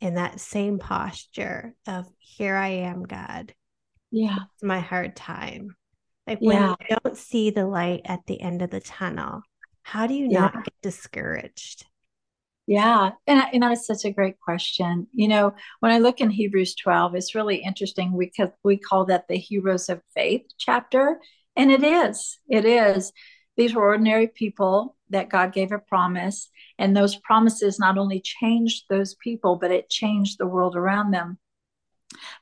in 0.00 0.14
that 0.14 0.40
same 0.40 0.78
posture 0.78 1.74
of 1.86 2.06
here 2.18 2.56
I 2.56 2.68
am, 2.68 3.02
God? 3.04 3.54
Yeah. 4.10 4.38
It's 4.54 4.62
my 4.62 4.80
hard 4.80 5.16
time. 5.16 5.76
Like 6.26 6.40
when 6.40 6.56
yeah. 6.56 6.74
you 6.88 6.96
don't 7.02 7.16
see 7.16 7.50
the 7.50 7.66
light 7.66 8.02
at 8.04 8.20
the 8.26 8.40
end 8.40 8.62
of 8.62 8.70
the 8.70 8.80
tunnel, 8.80 9.42
how 9.82 10.06
do 10.06 10.14
you 10.14 10.28
yeah. 10.30 10.40
not 10.40 10.64
get 10.64 10.74
discouraged? 10.82 11.86
Yeah, 12.66 13.10
and 13.26 13.42
and 13.52 13.62
that 13.62 13.72
is 13.72 13.86
such 13.86 14.04
a 14.04 14.12
great 14.12 14.38
question. 14.38 15.08
You 15.12 15.26
know, 15.26 15.54
when 15.80 15.90
I 15.90 15.98
look 15.98 16.20
in 16.20 16.30
Hebrews 16.30 16.76
12, 16.76 17.16
it's 17.16 17.34
really 17.34 17.56
interesting 17.56 18.16
because 18.16 18.50
we 18.62 18.76
call 18.76 19.06
that 19.06 19.26
the 19.28 19.36
heroes 19.36 19.88
of 19.88 20.00
faith 20.14 20.42
chapter, 20.58 21.20
and 21.56 21.72
it 21.72 21.82
is. 21.82 22.38
It 22.48 22.64
is. 22.64 23.12
These 23.56 23.74
were 23.74 23.84
ordinary 23.84 24.28
people 24.28 24.96
that 25.10 25.28
God 25.28 25.52
gave 25.52 25.72
a 25.72 25.78
promise, 25.78 26.48
and 26.78 26.96
those 26.96 27.16
promises 27.16 27.78
not 27.78 27.98
only 27.98 28.20
changed 28.20 28.84
those 28.88 29.14
people, 29.14 29.56
but 29.56 29.70
it 29.70 29.90
changed 29.90 30.38
the 30.38 30.46
world 30.46 30.74
around 30.74 31.10
them. 31.10 31.38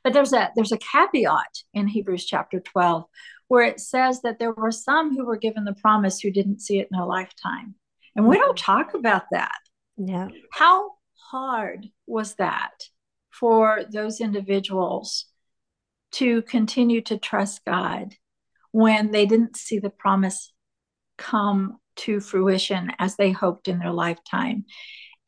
But 0.02 0.12
there's 0.12 0.32
a 0.32 0.50
there's 0.54 0.72
a 0.72 0.78
caveat 0.78 1.62
in 1.74 1.88
Hebrews 1.88 2.24
chapter 2.26 2.60
12 2.60 3.04
where 3.48 3.64
it 3.64 3.80
says 3.80 4.22
that 4.22 4.38
there 4.38 4.52
were 4.52 4.70
some 4.70 5.16
who 5.16 5.26
were 5.26 5.36
given 5.36 5.64
the 5.64 5.74
promise 5.74 6.20
who 6.20 6.30
didn't 6.30 6.60
see 6.60 6.78
it 6.78 6.88
in 6.92 6.98
a 6.98 7.06
lifetime. 7.06 7.74
And 8.14 8.26
we 8.26 8.38
don't 8.38 8.56
talk 8.56 8.94
about 8.94 9.24
that. 9.32 9.58
Yeah. 9.96 10.28
How 10.52 10.92
hard 11.30 11.88
was 12.06 12.34
that 12.36 12.84
for 13.30 13.82
those 13.92 14.20
individuals 14.20 15.26
to 16.12 16.42
continue 16.42 17.00
to 17.02 17.18
trust 17.18 17.64
God 17.64 18.14
when 18.72 19.10
they 19.10 19.26
didn't 19.26 19.56
see 19.56 19.78
the 19.78 19.90
promise 19.90 20.52
come 21.20 21.78
to 21.96 22.18
fruition 22.18 22.90
as 22.98 23.16
they 23.16 23.30
hoped 23.30 23.68
in 23.68 23.78
their 23.78 23.92
lifetime? 23.92 24.64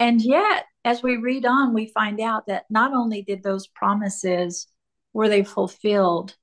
And 0.01 0.21
yet, 0.21 0.65
as 0.85 1.03
we 1.03 1.17
read 1.17 1.47
on, 1.47 1.75
we 1.75 1.87
find 1.87 2.21
out 2.21 2.47
that 2.47 2.65
not 2.71 2.93
only 2.93 3.23
did 3.23 3.43
those 3.43 3.69
promises 3.69 4.67
were 5.13 5.29
they 5.29 5.45
fulfilled, 5.45 6.35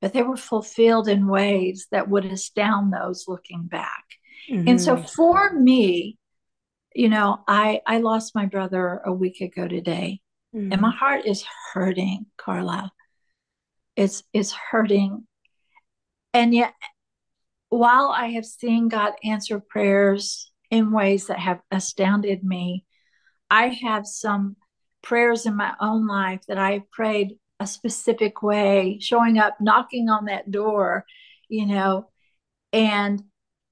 but 0.00 0.12
they 0.12 0.22
were 0.22 0.36
fulfilled 0.36 1.08
in 1.08 1.26
ways 1.26 1.88
that 1.90 2.08
would 2.08 2.24
astound 2.24 2.92
those 2.92 3.26
looking 3.26 3.64
back. 3.64 4.04
Mm-hmm. 4.50 4.68
And 4.68 4.80
so 4.80 4.96
for 4.96 5.52
me, 5.52 6.16
you 6.94 7.08
know, 7.08 7.40
I 7.46 7.80
I 7.86 7.98
lost 7.98 8.34
my 8.34 8.46
brother 8.46 9.02
a 9.04 9.12
week 9.12 9.40
ago 9.40 9.68
today. 9.68 10.20
Mm-hmm. 10.54 10.72
And 10.72 10.80
my 10.80 10.90
heart 10.90 11.26
is 11.26 11.44
hurting, 11.72 12.26
Carla. 12.38 12.90
It's 13.96 14.22
it's 14.32 14.52
hurting. 14.52 15.26
And 16.32 16.54
yet 16.54 16.72
while 17.70 18.08
I 18.08 18.28
have 18.32 18.46
seen 18.46 18.88
God 18.88 19.12
answer 19.24 19.60
prayers 19.60 20.50
in 20.70 20.92
ways 20.92 21.26
that 21.26 21.38
have 21.38 21.60
astounded 21.70 22.44
me, 22.44 22.84
I 23.50 23.68
have 23.68 24.06
some 24.06 24.56
prayers 25.02 25.46
in 25.46 25.56
my 25.56 25.74
own 25.80 26.06
life 26.06 26.42
that 26.48 26.58
I 26.58 26.82
prayed 26.92 27.38
a 27.60 27.66
specific 27.66 28.42
way, 28.42 28.98
showing 29.00 29.38
up, 29.38 29.56
knocking 29.60 30.08
on 30.08 30.26
that 30.26 30.50
door, 30.50 31.04
you 31.48 31.66
know. 31.66 32.08
And 32.72 33.22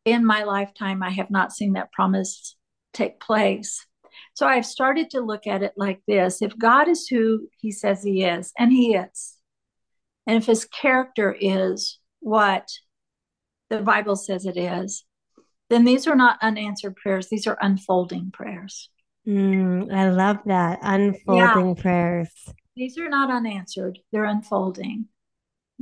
in 0.05 0.25
my 0.25 0.45
lifetime, 0.45 1.03
I 1.03 1.11
have 1.11 1.31
not 1.31 1.53
seen 1.53 1.75
that 1.75 1.93
promise 1.93 2.57
take 2.93 3.21
place. 3.21 3.87
So 4.35 4.47
I've 4.47 4.67
started 4.67 5.11
to 5.11 5.21
look 5.21 5.47
at 5.47 5.63
it 5.63 5.75
like 5.77 6.01
this 6.07 6.41
if 6.43 6.57
God 6.57 6.89
is 6.89 7.07
who 7.07 7.49
he 7.59 7.71
says 7.71 8.03
he 8.03 8.25
is, 8.25 8.53
and 8.59 8.73
he 8.73 8.95
is, 8.95 9.35
and 10.27 10.37
if 10.37 10.47
his 10.47 10.65
character 10.65 11.37
is 11.39 11.99
what 12.21 12.69
the 13.71 13.81
Bible 13.81 14.17
says 14.17 14.47
it 14.47 14.57
is, 14.57 15.05
then 15.69 15.85
these 15.85 16.07
are 16.07 16.17
not 16.17 16.39
unanswered 16.43 16.97
prayers, 16.97 17.29
these 17.29 17.47
are 17.47 17.59
unfolding 17.61 18.31
prayers. 18.31 18.91
Mm, 19.27 19.93
I 19.93 20.11
love 20.11 20.39
that. 20.47 20.79
Unfolding 20.83 21.77
yeah. 21.77 21.83
prayers. 21.83 22.31
These 22.77 22.99
are 22.99 23.09
not 23.09 23.31
unanswered, 23.31 23.99
they're 24.13 24.25
unfolding. 24.25 25.07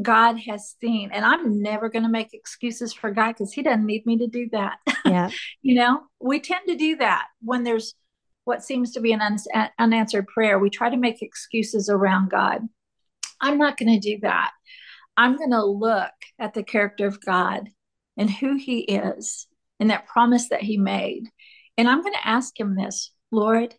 God 0.02 0.40
has 0.40 0.74
seen, 0.80 1.10
and 1.12 1.24
I'm 1.24 1.62
never 1.62 1.88
going 1.88 2.02
to 2.02 2.08
make 2.08 2.34
excuses 2.34 2.92
for 2.92 3.12
God 3.12 3.32
because 3.32 3.52
He 3.52 3.62
doesn't 3.62 3.86
need 3.86 4.06
me 4.06 4.18
to 4.18 4.26
do 4.26 4.48
that. 4.52 4.78
Yeah. 5.04 5.30
you 5.62 5.76
know, 5.76 6.02
we 6.20 6.40
tend 6.40 6.66
to 6.68 6.76
do 6.76 6.96
that 6.96 7.26
when 7.40 7.62
there's 7.62 7.94
what 8.44 8.64
seems 8.64 8.92
to 8.92 9.00
be 9.00 9.12
an 9.12 9.20
un- 9.20 9.70
unanswered 9.78 10.26
prayer. 10.26 10.58
We 10.58 10.70
try 10.70 10.90
to 10.90 10.96
make 10.96 11.22
excuses 11.22 11.88
around 11.88 12.30
God. 12.30 12.62
I'm 13.40 13.58
not 13.58 13.76
going 13.76 13.92
to 13.92 14.00
do 14.00 14.18
that. 14.22 14.52
I'm 15.16 15.36
going 15.36 15.52
to 15.52 15.64
look 15.64 16.12
at 16.38 16.54
the 16.54 16.64
character 16.64 17.06
of 17.06 17.24
God 17.24 17.68
and 18.16 18.30
who 18.30 18.56
He 18.56 18.80
is 18.80 19.46
and 19.80 19.90
that 19.90 20.06
promise 20.06 20.48
that 20.48 20.62
He 20.62 20.76
made. 20.76 21.28
And 21.76 21.88
I'm 21.88 22.02
going 22.02 22.14
to 22.14 22.28
ask 22.28 22.58
Him 22.58 22.74
this 22.74 23.10
Lord, 23.30 23.74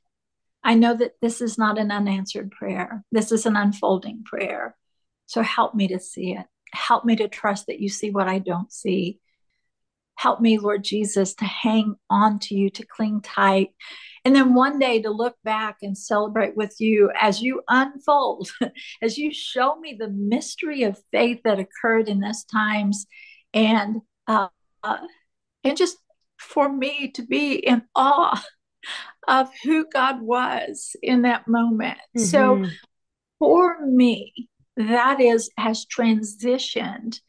I 0.64 0.74
know 0.74 0.96
that 0.96 1.14
this 1.22 1.42
is 1.42 1.58
not 1.58 1.78
an 1.78 1.92
unanswered 1.92 2.52
prayer. 2.52 3.04
This 3.12 3.32
is 3.32 3.46
an 3.46 3.56
unfolding 3.56 4.24
prayer. 4.26 4.76
So 5.28 5.42
help 5.42 5.76
me 5.76 5.88
to 5.90 6.00
see 6.00 6.32
it. 6.34 6.46
Help 6.74 7.06
me 7.06 7.16
to 7.18 7.28
trust 7.28 7.68
that 7.68 7.80
you 7.80 7.88
see 7.88 8.10
what 8.10 8.28
I 8.28 8.40
don't 8.40 8.72
see. 8.72 9.20
Help 10.18 10.42
me, 10.42 10.58
Lord 10.58 10.84
Jesus, 10.84 11.36
to 11.36 11.46
hang 11.46 11.96
on 12.10 12.40
to 12.40 12.56
you, 12.56 12.70
to 12.72 12.86
cling 12.86 13.22
tight. 13.22 13.70
And 14.24 14.36
then 14.36 14.56
one 14.56 14.80
day 14.80 15.02
to 15.02 15.10
look 15.12 15.36
back 15.44 15.78
and 15.82 15.98
celebrate 15.98 16.56
with 16.58 16.76
you 16.80 17.12
as 17.20 17.42
you 17.42 17.62
unfold, 17.68 18.50
as 19.02 19.18
you 19.18 19.32
show 19.32 19.76
me 19.80 19.96
the 19.98 20.10
mystery 20.10 20.84
of 20.84 21.02
faith 21.12 21.42
that 21.44 21.60
occurred 21.60 22.10
in 22.10 22.22
those 22.22 22.44
times. 22.46 23.06
And 23.54 24.02
uh, 24.28 24.48
and 25.64 25.78
just 25.78 25.98
for 26.40 26.72
me 26.72 27.12
to 27.12 27.24
be 27.24 27.54
in 27.56 27.84
awe 27.96 28.44
of 29.28 29.50
who 29.64 29.88
God 29.92 30.22
was 30.22 30.96
in 31.02 31.24
that 31.24 31.48
moment. 31.48 31.98
Mm-hmm. 32.18 32.26
So 32.26 32.66
for 33.40 33.86
me, 33.86 34.50
that 34.78 35.20
is 35.20 35.50
has 35.58 35.86
transitioned 35.86 37.20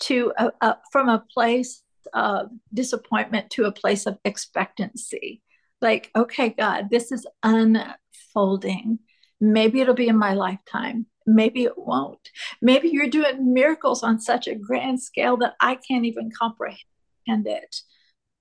to 0.00 0.32
a, 0.36 0.52
a, 0.60 0.78
from 0.90 1.08
a 1.08 1.24
place 1.32 1.82
of 2.14 2.48
disappointment 2.72 3.50
to 3.50 3.64
a 3.64 3.72
place 3.72 4.06
of 4.06 4.18
expectancy. 4.24 5.42
Like, 5.80 6.10
okay, 6.14 6.50
God, 6.50 6.88
this 6.90 7.12
is 7.12 7.26
unfolding. 7.42 9.00
Maybe 9.40 9.80
it'll 9.80 9.94
be 9.94 10.08
in 10.08 10.18
my 10.18 10.34
lifetime. 10.34 11.06
Maybe 11.26 11.64
it 11.64 11.76
won't. 11.76 12.30
Maybe 12.60 12.88
you're 12.88 13.08
doing 13.08 13.52
miracles 13.52 14.02
on 14.02 14.20
such 14.20 14.46
a 14.46 14.54
grand 14.54 15.02
scale 15.02 15.36
that 15.38 15.54
I 15.60 15.76
can't 15.76 16.04
even 16.04 16.30
comprehend 16.36 16.78
it 17.26 17.76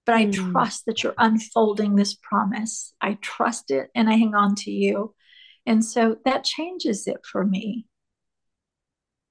but 0.06 0.16
I 0.16 0.26
mm. 0.26 0.52
trust 0.52 0.86
that 0.86 1.04
you're 1.04 1.16
unfolding 1.18 1.96
this 1.96 2.16
promise. 2.16 2.94
I 3.02 3.18
trust 3.22 3.72
it 3.72 3.90
and 3.96 4.10
I 4.10 4.14
hang 4.14 4.36
on 4.36 4.56
to 4.56 4.72
you. 4.72 5.14
And 5.66 5.84
so 5.86 6.18
that 6.26 6.44
changes 6.44 7.08
it 7.08 7.20
for 7.24 7.46
me. 7.46 7.86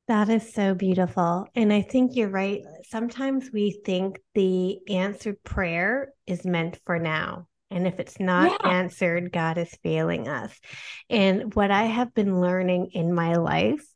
That 0.08 0.28
is 0.28 0.52
so 0.52 0.74
beautiful. 0.74 1.46
And 1.54 1.72
I 1.72 1.82
think 1.82 2.16
you're 2.16 2.28
right. 2.28 2.62
Sometimes 2.88 3.50
we 3.52 3.80
think 3.84 4.18
the 4.34 4.78
answered 4.88 5.42
prayer 5.44 6.12
is 6.26 6.44
meant 6.44 6.80
for 6.84 6.98
now. 6.98 7.46
And 7.70 7.86
if 7.86 8.00
it's 8.00 8.18
not 8.18 8.50
yeah. 8.50 8.70
answered, 8.70 9.32
God 9.32 9.58
is 9.58 9.70
failing 9.82 10.28
us. 10.28 10.58
And 11.08 11.54
what 11.54 11.70
I 11.70 11.84
have 11.84 12.12
been 12.14 12.40
learning 12.40 12.90
in 12.92 13.14
my 13.14 13.36
life 13.36 13.86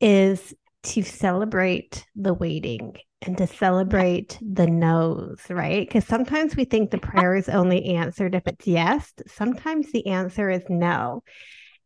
is 0.00 0.54
to 0.84 1.02
celebrate 1.02 2.06
the 2.16 2.34
waiting 2.34 2.96
and 3.20 3.38
to 3.38 3.46
celebrate 3.46 4.38
the 4.40 4.66
no's, 4.66 5.40
right? 5.48 5.86
Because 5.86 6.06
sometimes 6.06 6.56
we 6.56 6.64
think 6.64 6.90
the 6.90 6.98
prayer 6.98 7.36
is 7.36 7.48
only 7.48 7.94
answered 7.96 8.34
if 8.34 8.46
it's 8.46 8.66
yes. 8.66 9.12
Sometimes 9.28 9.92
the 9.92 10.08
answer 10.08 10.50
is 10.50 10.62
no. 10.68 11.22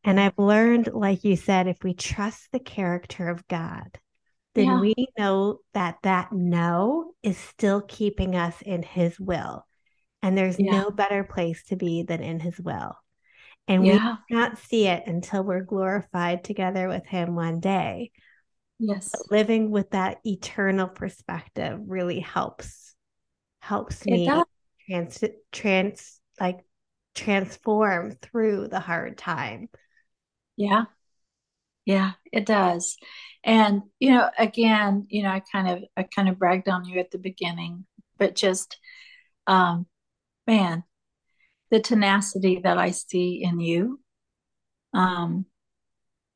And 0.03 0.19
I've 0.21 0.39
learned, 0.39 0.91
like 0.95 1.25
you 1.25 1.37
said, 1.37 1.67
if 1.67 1.79
we 1.83 1.93
trust 1.93 2.53
the 2.53 2.61
character 2.61 3.29
of 3.29 3.47
God, 3.49 3.99
then 4.55 4.67
yeah. 4.67 4.81
we 4.81 4.95
know 5.19 5.59
that 5.75 5.97
that 6.03 6.33
no 6.33 7.13
is 7.23 7.37
still 7.37 7.83
keeping 7.83 8.35
us 8.35 8.63
in 8.63 8.83
his 8.83 9.21
will. 9.21 9.67
And 10.23 10.37
there's 10.37 10.59
yeah. 10.59 10.73
no 10.73 10.91
better 10.91 11.25
place 11.25 11.65
to 11.65 11.77
be 11.77 12.03
than 12.03 12.23
in 12.23 12.41
his 12.41 12.59
will. 12.59 12.97
And 13.69 13.87
yeah. 13.87 14.17
we 14.29 14.35
cannot 14.37 14.59
see 14.59 14.87
it 14.87 15.05
until 15.07 15.43
we're 15.43 15.63
glorified 15.63 16.45
together 16.45 16.89
with 16.89 17.07
him 17.07 17.35
one 17.35 17.61
day. 17.61 18.13
Yes. 18.79 19.11
But 19.13 19.31
living 19.31 19.71
with 19.71 19.91
that 19.91 20.19
eternal 20.25 20.89
perspective 20.89 21.81
really 21.87 22.21
helps 22.21 22.95
helps 23.61 24.07
me 24.07 24.31
trans 24.87 25.25
trans 25.51 26.21
like 26.39 26.61
transform 27.15 28.13
through 28.23 28.69
the 28.69 28.81
hard 28.81 29.19
time. 29.19 29.69
Yeah. 30.57 30.85
Yeah, 31.85 32.13
it 32.33 32.47
does. 32.47 32.97
And 33.45 33.83
you 34.01 34.11
know, 34.11 34.29
again, 34.39 35.07
you 35.09 35.23
know, 35.23 35.31
I 35.31 35.41
kind 35.41 35.69
of 35.69 35.85
I 35.97 36.03
kind 36.03 36.29
of 36.29 36.39
bragged 36.39 36.69
on 36.69 36.85
you 36.85 36.99
at 36.99 37.11
the 37.11 37.19
beginning, 37.19 37.87
but 38.19 38.35
just 38.35 38.77
um 39.47 39.87
man, 40.47 40.85
the 41.71 41.81
tenacity 41.81 42.61
that 42.63 42.79
I 42.79 42.91
see 42.91 43.43
in 43.43 43.61
you, 43.61 44.01
um, 44.95 45.47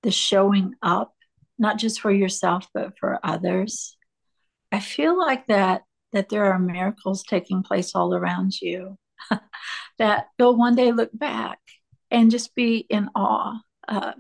the 0.03 0.11
showing 0.11 0.75
up 0.83 1.13
not 1.59 1.79
just 1.79 2.01
for 2.01 2.11
yourself 2.11 2.67
but 2.73 2.99
for 2.99 3.21
others. 3.23 3.97
I 4.73 4.81
feel 4.81 5.19
like 5.19 5.47
that 5.49 5.83
that 6.13 6.29
there 6.29 6.53
are 6.53 6.59
miracles 6.59 7.23
taking 7.23 7.63
place 7.63 7.95
all 7.95 8.15
around 8.15 8.61
you 8.61 8.99
that 9.99 10.27
you'll 10.39 10.57
one 10.57 10.75
day 10.75 10.91
look 10.91 11.11
back 11.13 11.59
and 12.11 12.31
just 12.31 12.55
be 12.55 12.79
in 12.89 13.09
awe 13.15 13.61
of 13.87 14.15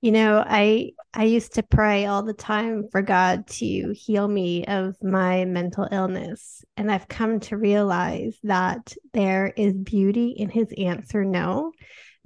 you 0.00 0.12
know 0.12 0.42
i 0.46 0.90
i 1.14 1.24
used 1.24 1.54
to 1.54 1.62
pray 1.62 2.06
all 2.06 2.22
the 2.22 2.34
time 2.34 2.84
for 2.90 3.02
god 3.02 3.46
to 3.46 3.92
heal 3.92 4.28
me 4.28 4.64
of 4.66 4.96
my 5.02 5.44
mental 5.44 5.88
illness 5.90 6.64
and 6.76 6.90
i've 6.90 7.08
come 7.08 7.40
to 7.40 7.56
realize 7.56 8.38
that 8.44 8.94
there 9.12 9.52
is 9.56 9.74
beauty 9.74 10.28
in 10.36 10.48
his 10.48 10.72
answer 10.78 11.24
no 11.24 11.72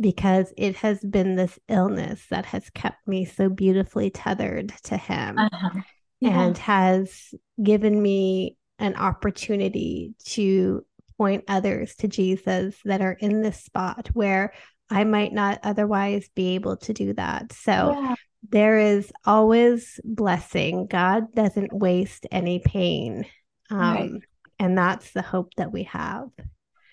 because 0.00 0.52
it 0.56 0.76
has 0.76 0.98
been 1.00 1.36
this 1.36 1.58
illness 1.68 2.24
that 2.30 2.44
has 2.44 2.68
kept 2.70 3.06
me 3.06 3.24
so 3.24 3.48
beautifully 3.48 4.10
tethered 4.10 4.72
to 4.82 4.96
him 4.96 5.38
uh-huh. 5.38 5.80
yeah. 6.20 6.42
and 6.42 6.58
has 6.58 7.32
given 7.62 8.00
me 8.00 8.56
an 8.78 8.96
opportunity 8.96 10.14
to 10.24 10.84
point 11.18 11.44
others 11.46 11.94
to 11.94 12.08
Jesus 12.08 12.74
that 12.84 13.00
are 13.00 13.12
in 13.12 13.42
this 13.42 13.62
spot 13.62 14.08
where 14.12 14.52
I 14.92 15.04
might 15.04 15.32
not 15.32 15.58
otherwise 15.62 16.28
be 16.34 16.54
able 16.54 16.76
to 16.78 16.92
do 16.92 17.14
that. 17.14 17.52
So 17.52 17.96
yeah. 17.98 18.14
there 18.50 18.78
is 18.78 19.10
always 19.24 19.98
blessing. 20.04 20.86
God 20.86 21.34
doesn't 21.34 21.72
waste 21.72 22.26
any 22.30 22.58
pain. 22.58 23.24
Um, 23.70 23.80
right. 23.80 24.10
And 24.58 24.76
that's 24.76 25.12
the 25.12 25.22
hope 25.22 25.54
that 25.56 25.72
we 25.72 25.84
have. 25.84 26.28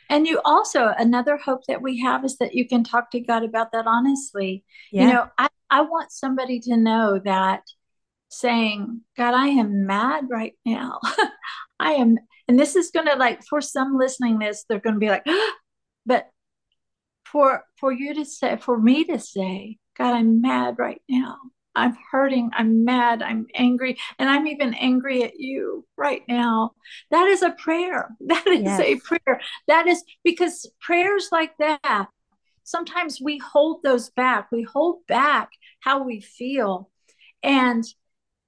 And 0.09 0.25
you 0.25 0.39
also, 0.43 0.91
another 0.97 1.37
hope 1.37 1.65
that 1.67 1.81
we 1.81 1.99
have 1.99 2.23
is 2.23 2.37
that 2.37 2.55
you 2.55 2.67
can 2.67 2.83
talk 2.83 3.11
to 3.11 3.19
God 3.19 3.43
about 3.43 3.73
that 3.73 3.85
honestly. 3.85 4.63
Yeah. 4.91 5.01
You 5.07 5.13
know, 5.13 5.27
I, 5.37 5.49
I 5.69 5.81
want 5.81 6.11
somebody 6.11 6.61
to 6.61 6.77
know 6.77 7.19
that 7.25 7.63
saying, 8.29 9.01
God, 9.17 9.33
I 9.33 9.47
am 9.47 9.85
mad 9.85 10.25
right 10.31 10.53
now. 10.65 10.99
I 11.79 11.93
am, 11.93 12.17
and 12.47 12.57
this 12.57 12.75
is 12.75 12.91
going 12.91 13.07
to 13.07 13.15
like, 13.15 13.43
for 13.43 13.61
some 13.61 13.97
listening 13.97 14.39
this, 14.39 14.65
they're 14.67 14.79
going 14.79 14.95
to 14.95 14.99
be 14.99 15.09
like, 15.09 15.25
but 16.05 16.29
for, 17.31 17.63
for 17.79 17.91
you 17.91 18.13
to 18.15 18.25
say, 18.25 18.57
for 18.57 18.77
me 18.77 19.05
to 19.05 19.19
say, 19.19 19.77
God, 19.97 20.13
I'm 20.13 20.41
mad 20.41 20.75
right 20.77 21.01
now. 21.09 21.37
I'm 21.75 21.97
hurting, 22.11 22.49
I'm 22.53 22.83
mad, 22.83 23.21
I'm 23.21 23.45
angry, 23.53 23.97
and 24.17 24.27
I'm 24.27 24.47
even 24.47 24.73
angry 24.73 25.23
at 25.23 25.39
you 25.39 25.85
right 25.95 26.23
now. 26.27 26.71
That 27.11 27.27
is 27.27 27.41
a 27.41 27.51
prayer. 27.51 28.09
That 28.21 28.47
is 28.47 28.61
yes. 28.63 28.79
a 28.79 28.95
prayer. 28.97 29.41
That 29.67 29.87
is 29.87 30.03
because 30.23 30.69
prayers 30.81 31.29
like 31.31 31.55
that, 31.59 32.07
sometimes 32.63 33.19
we 33.21 33.37
hold 33.37 33.81
those 33.83 34.09
back. 34.09 34.51
We 34.51 34.63
hold 34.63 35.05
back 35.07 35.49
how 35.79 36.03
we 36.03 36.21
feel. 36.21 36.89
And 37.43 37.83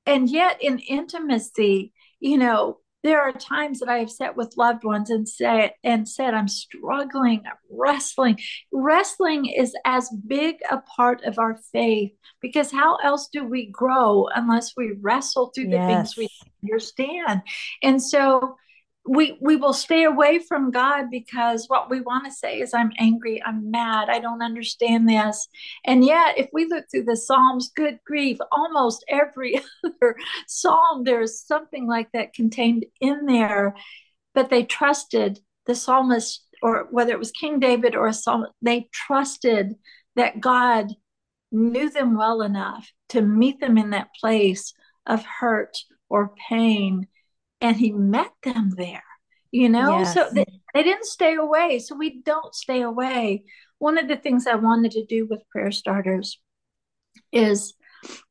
and 0.06 0.30
yet 0.30 0.62
in 0.62 0.80
intimacy, 0.80 1.94
you 2.20 2.38
know, 2.38 2.80
there 3.04 3.22
are 3.22 3.32
times 3.32 3.80
that 3.80 3.90
I 3.90 3.98
have 3.98 4.12
sat 4.12 4.36
with 4.36 4.58
loved 4.58 4.84
ones 4.84 5.10
and 5.10 5.28
said 5.28 5.72
and 5.84 6.08
said, 6.08 6.34
I'm 6.34 6.48
struggling, 6.48 7.42
I'm 7.46 7.58
wrestling. 7.70 8.38
Wrestling 8.72 9.48
is 9.48 9.74
as 9.86 10.10
big 10.28 10.58
a 10.70 10.80
part 10.80 11.24
of 11.24 11.40
our 11.40 11.58
faith 11.72 12.12
because 12.42 12.72
how 12.72 12.98
else 12.98 13.28
do 13.32 13.44
we 13.44 13.68
grow 13.68 14.28
unless 14.36 14.74
we 14.78 14.94
wrestle 15.02 15.52
through 15.54 15.70
the 15.70 15.78
things 15.88 16.16
we 16.16 16.28
understand? 16.64 17.42
And 17.82 18.02
so 18.02 18.58
we 19.08 19.38
we 19.42 19.56
will 19.56 19.74
stay 19.74 20.04
away 20.04 20.40
from 20.40 20.70
God 20.70 21.10
because 21.10 21.66
what 21.68 21.90
we 21.90 22.02
want 22.02 22.26
to 22.26 22.32
say 22.32 22.60
is 22.60 22.74
I'm 22.74 22.92
angry, 23.00 23.42
I'm 23.44 23.72
mad, 23.72 24.10
I 24.10 24.20
don't 24.20 24.44
understand 24.44 25.10
this. 25.10 25.48
And 25.86 26.06
yet 26.06 26.38
if 26.38 26.50
we 26.54 26.66
look 26.66 26.86
through 26.90 27.06
the 27.06 27.18
Psalms, 27.18 27.72
good 27.76 28.00
grief, 28.06 28.38
almost 28.52 29.04
every 29.10 29.60
other 29.86 30.16
psalm 30.48 31.04
there's 31.04 31.42
something 31.42 31.88
like 31.88 32.12
that 32.14 32.34
contained 32.34 32.86
in 33.00 33.26
there. 33.26 33.76
But 34.34 34.50
they 34.50 34.64
trusted 34.64 35.40
the 35.66 35.76
psalmist 35.76 36.46
or 36.62 36.88
whether 36.92 37.12
it 37.12 37.20
was 37.20 37.32
King 37.32 37.60
David 37.60 37.96
or 37.96 38.08
a 38.08 38.14
psalm, 38.14 38.46
they 38.62 38.88
trusted 38.94 39.76
that 40.16 40.40
God 40.40 40.94
knew 41.52 41.90
them 41.90 42.16
well 42.16 42.42
enough 42.42 42.92
to 43.10 43.22
meet 43.22 43.60
them 43.60 43.78
in 43.78 43.90
that 43.90 44.10
place 44.20 44.74
of 45.06 45.26
hurt 45.26 45.78
or 46.10 46.34
pain 46.50 47.08
and 47.62 47.78
he 47.78 47.92
met 47.92 48.32
them 48.44 48.72
there 48.76 49.04
you 49.52 49.70
know 49.70 50.00
yes. 50.00 50.14
so 50.14 50.28
they, 50.34 50.46
they 50.74 50.84
didn't 50.84 51.06
stay 51.06 51.36
away 51.36 51.80
so 51.80 51.96
we 51.96 52.22
don't 52.22 52.56
stay 52.56 52.82
away 52.82 53.44
one 53.78 53.98
of 53.98 54.08
the 54.08 54.16
things 54.16 54.48
i 54.48 54.56
wanted 54.56 54.92
to 54.92 55.06
do 55.06 55.28
with 55.30 55.48
prayer 55.50 55.72
starters 55.72 56.40
is 57.32 57.74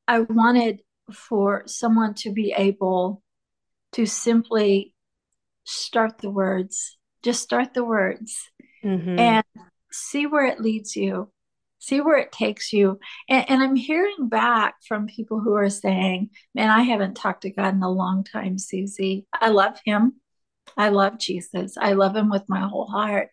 i 0.09 0.21
wanted 0.21 0.81
for 1.13 1.63
someone 1.67 2.15
to 2.15 2.33
be 2.33 2.55
able 2.57 3.23
to 3.93 4.07
simply 4.07 4.95
start 5.65 6.19
the 6.19 6.31
words 6.31 6.99
just 7.23 7.43
start 7.43 7.75
the 7.75 7.85
words 7.85 8.51
mm-hmm. 8.85 9.19
and 9.19 9.45
see 9.93 10.27
where 10.27 10.47
it 10.47 10.61
leads 10.61 10.97
you 10.97 11.31
see 11.81 12.01
where 12.01 12.19
it 12.19 12.31
takes 12.31 12.73
you. 12.73 13.01
And, 13.29 13.51
and, 13.51 13.63
i'm 13.63 13.77
hearing 13.77 14.29
back 14.29 14.77
from 14.87 15.07
people 15.07 15.41
who 15.41 15.55
are 15.55 15.71
saying 15.71 16.31
man 16.55 16.71
i 16.71 16.83
haven't 16.83 17.15
talked 17.15 17.43
to 17.43 17.51
god 17.51 17.75
in 17.75 17.83
a 17.83 17.91
long 17.91 18.25
time 18.25 18.59
susie. 18.59 19.27
I 19.33 19.49
love 19.49 19.79
him. 19.85 20.21
I 20.77 20.91
love 20.91 21.19
jesus. 21.19 21.77
I 21.77 21.95
love 21.95 22.15
him 22.15 22.31
with 22.31 22.45
my 22.49 22.61
whole 22.69 22.87
heart. 22.87 23.31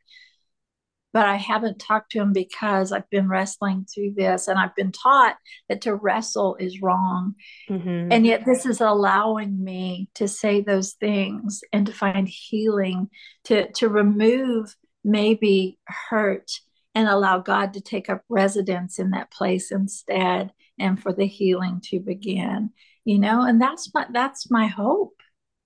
But 1.13 1.25
I 1.25 1.35
haven't 1.37 1.79
talked 1.79 2.11
to 2.11 2.19
him 2.19 2.33
because 2.33 2.91
I've 2.91 3.09
been 3.09 3.29
wrestling 3.29 3.85
through 3.91 4.13
this 4.15 4.47
and 4.47 4.59
I've 4.59 4.75
been 4.75 4.91
taught 4.91 5.35
that 5.67 5.81
to 5.81 5.95
wrestle 5.95 6.57
is 6.57 6.81
wrong. 6.81 7.35
Mm-hmm. 7.69 8.11
And 8.11 8.25
yet, 8.25 8.45
this 8.45 8.65
is 8.65 8.81
allowing 8.81 9.63
me 9.63 10.09
to 10.15 10.27
say 10.27 10.61
those 10.61 10.93
things 10.93 11.61
and 11.73 11.87
to 11.87 11.93
find 11.93 12.27
healing, 12.27 13.09
to, 13.45 13.71
to 13.73 13.89
remove 13.89 14.75
maybe 15.03 15.79
hurt 15.87 16.51
and 16.97 17.07
allow 17.07 17.37
God 17.37 17.73
to 17.73 17.81
take 17.81 18.09
up 18.09 18.23
residence 18.27 18.97
in 18.97 19.11
that 19.11 19.29
place 19.29 19.71
instead 19.71 20.51
and 20.79 20.99
for 20.99 21.13
the 21.13 21.27
healing 21.27 21.79
to 21.83 21.99
begin. 21.99 22.71
You 23.05 23.19
know, 23.19 23.43
and 23.43 23.61
that's 23.61 23.93
my 23.93 24.07
that's 24.11 24.49
my 24.49 24.65
hope. 24.65 25.13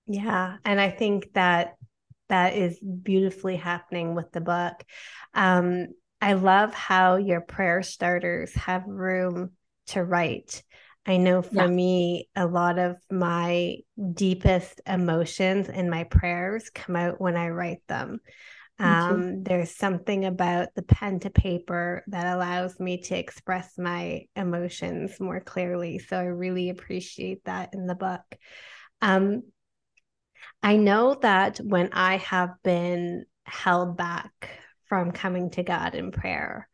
Yeah, 0.06 0.58
and 0.66 0.78
I 0.78 0.90
think 0.90 1.32
that 1.32 1.76
that 2.28 2.54
is 2.54 2.78
beautifully 2.78 3.56
happening 3.56 4.14
with 4.14 4.30
the 4.32 4.42
book. 4.42 4.84
Um, 5.32 5.88
I 6.20 6.34
love 6.34 6.74
how 6.74 7.16
your 7.16 7.40
prayer 7.40 7.82
starters 7.82 8.54
have 8.54 8.84
room 8.86 9.52
to 9.88 10.04
write. 10.04 10.62
I 11.06 11.16
know 11.16 11.40
for 11.40 11.54
yeah. 11.54 11.66
me, 11.66 12.28
a 12.36 12.46
lot 12.46 12.78
of 12.78 12.98
my 13.10 13.78
deepest 14.12 14.82
emotions 14.86 15.70
and 15.70 15.90
my 15.90 16.04
prayers 16.04 16.70
come 16.70 16.94
out 16.94 17.20
when 17.22 17.36
I 17.36 17.48
write 17.48 17.82
them. 17.88 18.20
Um, 18.78 19.44
there's 19.44 19.76
something 19.76 20.24
about 20.24 20.68
the 20.74 20.82
pen 20.82 21.20
to 21.20 21.30
paper 21.30 22.02
that 22.08 22.34
allows 22.34 22.80
me 22.80 23.00
to 23.02 23.16
express 23.16 23.78
my 23.78 24.22
emotions 24.34 25.20
more 25.20 25.40
clearly. 25.40 25.98
So 26.00 26.18
I 26.18 26.24
really 26.24 26.70
appreciate 26.70 27.44
that 27.44 27.74
in 27.74 27.86
the 27.86 27.94
book. 27.94 28.22
Um, 29.00 29.42
I 30.62 30.76
know 30.76 31.16
that 31.22 31.58
when 31.58 31.90
I 31.92 32.16
have 32.18 32.50
been 32.64 33.24
held 33.44 33.96
back 33.96 34.50
from 34.88 35.12
coming 35.12 35.50
to 35.50 35.62
God 35.62 35.94
in 35.94 36.10
prayer, 36.10 36.68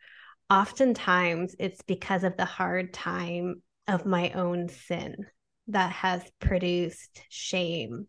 oftentimes 0.50 1.54
it's 1.58 1.82
because 1.82 2.24
of 2.24 2.36
the 2.36 2.44
hard 2.44 2.92
time 2.94 3.62
of 3.86 4.06
my 4.06 4.30
own 4.32 4.68
sin 4.68 5.14
that 5.68 5.92
has 5.92 6.22
produced 6.40 7.22
shame 7.28 8.06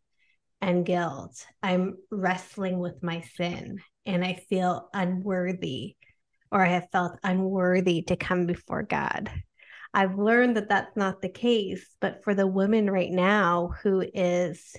and 0.61 0.85
guilt. 0.85 1.45
I'm 1.63 1.97
wrestling 2.11 2.79
with 2.79 3.01
my 3.01 3.21
sin 3.21 3.79
and 4.05 4.23
I 4.23 4.33
feel 4.49 4.89
unworthy 4.93 5.95
or 6.51 6.65
I 6.65 6.69
have 6.69 6.89
felt 6.91 7.17
unworthy 7.23 8.01
to 8.03 8.15
come 8.15 8.45
before 8.45 8.83
God. 8.83 9.29
I've 9.93 10.17
learned 10.17 10.57
that 10.57 10.69
that's 10.69 10.95
not 10.95 11.21
the 11.21 11.29
case, 11.29 11.85
but 11.99 12.23
for 12.23 12.33
the 12.33 12.47
woman 12.47 12.89
right 12.89 13.11
now 13.11 13.73
who 13.81 14.01
is 14.13 14.75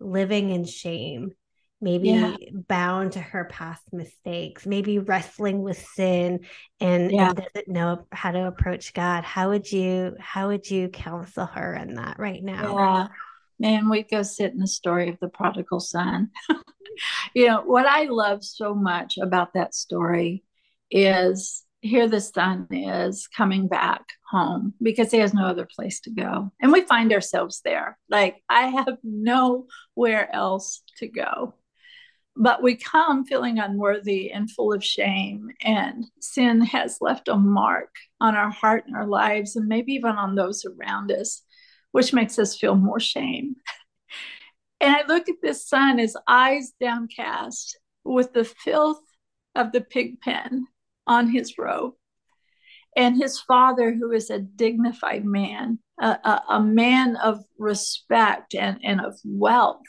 living 0.00 0.50
in 0.50 0.64
shame, 0.64 1.32
maybe 1.80 2.10
yeah. 2.10 2.36
bound 2.50 3.12
to 3.12 3.20
her 3.20 3.44
past 3.44 3.82
mistakes, 3.92 4.66
maybe 4.66 4.98
wrestling 4.98 5.62
with 5.62 5.78
sin 5.78 6.40
and, 6.80 7.10
yeah. 7.10 7.28
and, 7.28 7.36
doesn't 7.36 7.68
know 7.68 8.06
how 8.10 8.30
to 8.30 8.46
approach 8.46 8.94
God. 8.94 9.24
How 9.24 9.50
would 9.50 9.70
you 9.70 10.16
how 10.18 10.48
would 10.48 10.70
you 10.70 10.88
counsel 10.88 11.46
her 11.46 11.74
in 11.74 11.94
that 11.94 12.18
right 12.18 12.42
now? 12.42 12.76
Yeah. 12.76 13.08
Man, 13.58 13.88
we 13.88 14.02
go 14.02 14.22
sit 14.22 14.52
in 14.52 14.58
the 14.58 14.66
story 14.66 15.08
of 15.08 15.18
the 15.20 15.28
prodigal 15.28 15.80
son. 15.80 16.30
you 17.34 17.46
know, 17.46 17.62
what 17.62 17.86
I 17.86 18.04
love 18.04 18.44
so 18.44 18.74
much 18.74 19.18
about 19.18 19.54
that 19.54 19.74
story 19.74 20.44
is 20.90 21.64
here 21.80 22.08
the 22.08 22.20
son 22.20 22.66
is 22.70 23.28
coming 23.28 23.68
back 23.68 24.04
home 24.30 24.74
because 24.82 25.10
he 25.10 25.18
has 25.18 25.32
no 25.32 25.46
other 25.46 25.66
place 25.66 26.00
to 26.00 26.10
go. 26.10 26.50
And 26.60 26.72
we 26.72 26.82
find 26.82 27.12
ourselves 27.12 27.60
there. 27.64 27.98
Like, 28.08 28.42
I 28.48 28.66
have 28.68 28.98
nowhere 29.02 30.28
else 30.34 30.82
to 30.98 31.08
go. 31.08 31.54
But 32.36 32.62
we 32.62 32.76
come 32.76 33.24
feeling 33.24 33.58
unworthy 33.58 34.30
and 34.30 34.48
full 34.48 34.72
of 34.72 34.84
shame, 34.84 35.50
and 35.60 36.04
sin 36.20 36.60
has 36.60 36.98
left 37.00 37.26
a 37.26 37.36
mark 37.36 37.92
on 38.20 38.36
our 38.36 38.50
heart 38.50 38.84
and 38.86 38.96
our 38.96 39.06
lives, 39.08 39.56
and 39.56 39.66
maybe 39.66 39.94
even 39.94 40.12
on 40.12 40.36
those 40.36 40.64
around 40.64 41.10
us, 41.10 41.42
which 41.92 42.12
makes 42.12 42.38
us 42.38 42.56
feel 42.56 42.74
more 42.74 43.00
shame. 43.00 43.56
and 44.80 44.94
I 44.94 45.06
look 45.06 45.28
at 45.28 45.36
this 45.42 45.66
son, 45.66 45.98
his 45.98 46.16
eyes 46.26 46.72
downcast 46.80 47.78
with 48.04 48.32
the 48.32 48.44
filth 48.44 49.02
of 49.54 49.72
the 49.72 49.80
pig 49.80 50.20
pen 50.20 50.66
on 51.06 51.30
his 51.30 51.58
robe. 51.58 51.94
And 52.96 53.16
his 53.16 53.40
father, 53.40 53.94
who 53.94 54.10
is 54.12 54.30
a 54.30 54.40
dignified 54.40 55.24
man, 55.24 55.78
a, 56.00 56.18
a, 56.24 56.42
a 56.50 56.60
man 56.60 57.16
of 57.16 57.44
respect 57.58 58.54
and, 58.54 58.78
and 58.82 59.00
of 59.00 59.18
wealth, 59.24 59.82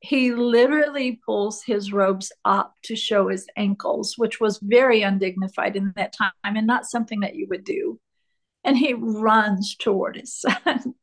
he 0.00 0.32
literally 0.32 1.20
pulls 1.24 1.62
his 1.62 1.92
robes 1.92 2.32
up 2.44 2.74
to 2.84 2.96
show 2.96 3.28
his 3.28 3.46
ankles, 3.56 4.14
which 4.18 4.40
was 4.40 4.58
very 4.60 5.02
undignified 5.02 5.76
in 5.76 5.92
that 5.94 6.12
time 6.12 6.32
and 6.42 6.66
not 6.66 6.86
something 6.86 7.20
that 7.20 7.36
you 7.36 7.46
would 7.48 7.64
do. 7.64 8.00
And 8.64 8.78
he 8.78 8.94
runs 8.94 9.76
toward 9.76 10.16
his 10.16 10.38
son, 10.40 10.94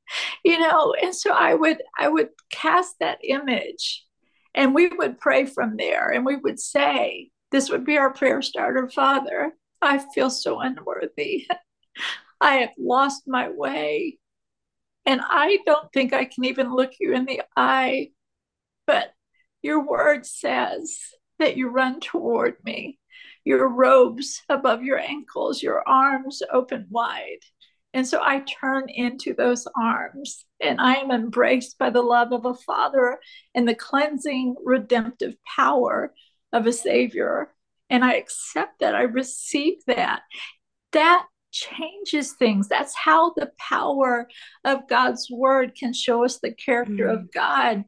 you 0.43 0.59
know. 0.59 0.93
And 1.01 1.13
so 1.13 1.31
I 1.31 1.53
would 1.53 1.81
I 1.97 2.07
would 2.07 2.29
cast 2.51 2.95
that 2.99 3.19
image, 3.23 4.05
and 4.53 4.73
we 4.73 4.87
would 4.87 5.19
pray 5.19 5.45
from 5.45 5.77
there, 5.77 6.09
and 6.09 6.25
we 6.25 6.35
would 6.37 6.59
say, 6.59 7.31
this 7.51 7.69
would 7.69 7.85
be 7.85 7.97
our 7.97 8.13
prayer 8.13 8.41
starter. 8.41 8.89
Father, 8.89 9.53
I 9.81 9.99
feel 10.13 10.29
so 10.29 10.59
unworthy. 10.59 11.47
I 12.41 12.55
have 12.57 12.71
lost 12.77 13.23
my 13.27 13.49
way. 13.49 14.17
And 15.05 15.21
I 15.23 15.59
don't 15.65 15.91
think 15.91 16.13
I 16.13 16.25
can 16.25 16.45
even 16.45 16.73
look 16.73 16.91
you 16.99 17.13
in 17.13 17.25
the 17.25 17.41
eye. 17.55 18.11
But 18.85 19.11
your 19.61 19.85
word 19.85 20.25
says 20.25 20.99
that 21.39 21.57
you 21.57 21.69
run 21.69 21.99
toward 21.99 22.57
me, 22.63 22.99
your 23.45 23.67
robes 23.69 24.41
above 24.49 24.83
your 24.83 24.99
ankles, 24.99 25.63
your 25.63 25.87
arms 25.87 26.41
open 26.51 26.87
wide. 26.89 27.39
And 27.93 28.07
so 28.07 28.21
I 28.21 28.41
turn 28.41 28.87
into 28.89 29.33
those 29.33 29.67
arms 29.75 30.45
and 30.61 30.79
I 30.79 30.95
am 30.95 31.09
embraced 31.11 31.79
by 31.79 31.89
the 31.89 32.03
love 32.03 32.31
of 32.31 32.45
a 32.45 32.53
father 32.53 33.17
and 33.55 33.67
the 33.67 33.73
cleansing, 33.73 34.55
redemptive 34.63 35.33
power 35.55 36.13
of 36.53 36.67
a 36.67 36.73
savior 36.73 37.51
and 37.89 38.03
I 38.03 38.15
accept 38.15 38.79
that, 38.79 38.95
I 38.95 39.03
receive 39.03 39.77
that. 39.87 40.21
That 40.91 41.25
changes 41.51 42.33
things. 42.33 42.67
That's 42.67 42.95
how 42.95 43.33
the 43.35 43.51
power 43.57 44.27
of 44.63 44.87
God's 44.87 45.27
word 45.31 45.75
can 45.75 45.93
show 45.93 46.23
us 46.23 46.39
the 46.39 46.53
character 46.53 47.07
mm. 47.07 47.13
of 47.13 47.31
God, 47.31 47.85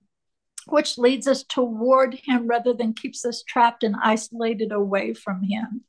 which 0.68 0.98
leads 0.98 1.28
us 1.28 1.44
toward 1.44 2.14
Him 2.14 2.48
rather 2.48 2.74
than 2.74 2.94
keeps 2.94 3.26
us 3.26 3.44
trapped 3.44 3.84
and 3.84 3.96
isolated 4.02 4.72
away 4.72 5.14
from 5.14 5.44
Him. 5.44 5.84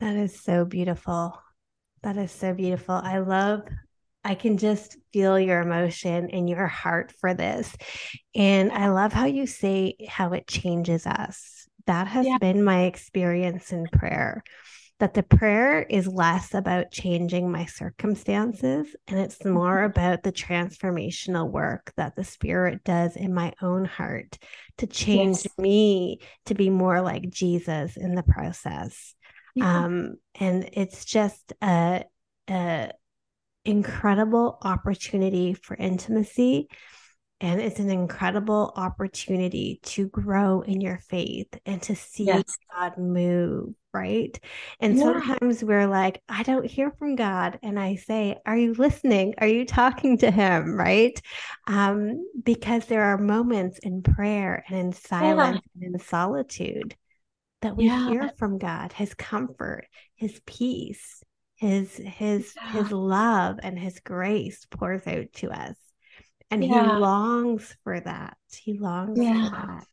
That 0.00 0.16
is 0.16 0.38
so 0.40 0.64
beautiful. 0.64 1.40
That 2.02 2.16
is 2.16 2.30
so 2.30 2.54
beautiful. 2.54 2.94
I 2.94 3.18
love 3.18 3.62
I 4.24 4.34
can 4.34 4.58
just 4.58 4.96
feel 5.12 5.38
your 5.38 5.60
emotion 5.60 6.30
and 6.30 6.50
your 6.50 6.66
heart 6.66 7.12
for 7.20 7.32
this. 7.32 7.72
And 8.34 8.72
I 8.72 8.88
love 8.88 9.12
how 9.12 9.26
you 9.26 9.46
say 9.46 9.94
how 10.08 10.32
it 10.32 10.48
changes 10.48 11.06
us 11.06 11.56
that 11.86 12.08
has 12.08 12.26
yeah. 12.26 12.38
been 12.38 12.62
my 12.62 12.84
experience 12.84 13.72
in 13.72 13.86
prayer 13.86 14.42
that 14.98 15.12
the 15.12 15.22
prayer 15.22 15.82
is 15.82 16.06
less 16.06 16.54
about 16.54 16.90
changing 16.90 17.50
my 17.50 17.66
circumstances 17.66 18.96
and 19.06 19.18
it's 19.18 19.44
more 19.44 19.78
mm-hmm. 19.78 19.90
about 19.90 20.22
the 20.22 20.32
transformational 20.32 21.50
work 21.50 21.92
that 21.96 22.16
the 22.16 22.24
spirit 22.24 22.82
does 22.82 23.14
in 23.14 23.34
my 23.34 23.52
own 23.60 23.84
heart 23.84 24.38
to 24.78 24.86
change 24.86 25.44
yes. 25.44 25.58
me 25.58 26.20
to 26.46 26.54
be 26.54 26.70
more 26.70 27.02
like 27.02 27.28
Jesus 27.28 27.96
in 27.96 28.14
the 28.14 28.22
process. 28.22 29.14
Yeah. 29.54 29.84
Um, 29.84 30.14
and 30.34 30.68
it's 30.72 31.04
just 31.04 31.52
a, 31.62 32.04
a 32.48 32.90
incredible 33.66 34.58
opportunity 34.62 35.52
for 35.52 35.76
intimacy 35.76 36.68
and 37.40 37.60
it's 37.60 37.78
an 37.78 37.90
incredible 37.90 38.72
opportunity 38.76 39.78
to 39.82 40.08
grow 40.08 40.62
in 40.62 40.80
your 40.80 40.96
faith 40.96 41.48
and 41.66 41.82
to 41.82 41.94
see 41.94 42.24
yes. 42.24 42.56
God 42.74 42.96
move, 42.96 43.74
right? 43.92 44.38
And 44.80 44.96
yeah. 44.96 45.02
sometimes 45.02 45.62
we're 45.62 45.86
like, 45.86 46.22
I 46.30 46.44
don't 46.44 46.64
hear 46.64 46.92
from 46.98 47.14
God. 47.14 47.58
And 47.62 47.78
I 47.78 47.96
say, 47.96 48.38
Are 48.46 48.56
you 48.56 48.72
listening? 48.72 49.34
Are 49.36 49.46
you 49.46 49.66
talking 49.66 50.16
to 50.18 50.30
Him, 50.30 50.74
right? 50.74 51.20
Um, 51.66 52.26
because 52.42 52.86
there 52.86 53.04
are 53.04 53.18
moments 53.18 53.80
in 53.80 54.02
prayer 54.02 54.64
and 54.68 54.78
in 54.78 54.92
silence 54.92 55.60
yeah. 55.74 55.86
and 55.86 55.94
in 55.94 56.00
solitude 56.00 56.96
that 57.60 57.76
we 57.76 57.84
yeah. 57.84 58.08
hear 58.08 58.30
from 58.38 58.56
God, 58.56 58.94
His 58.94 59.12
comfort, 59.12 59.88
His 60.14 60.40
peace, 60.46 61.22
His 61.56 61.94
His 61.96 62.54
His 62.72 62.90
love 62.90 63.58
and 63.62 63.78
His 63.78 64.00
grace 64.00 64.66
pours 64.70 65.06
out 65.06 65.34
to 65.34 65.50
us 65.50 65.76
and 66.50 66.64
yeah. 66.64 66.94
he 66.94 67.00
longs 67.00 67.74
for 67.84 68.00
that 68.00 68.36
he 68.52 68.78
longs 68.78 69.18
yeah. 69.18 69.50
for 69.50 69.56
that 69.56 69.86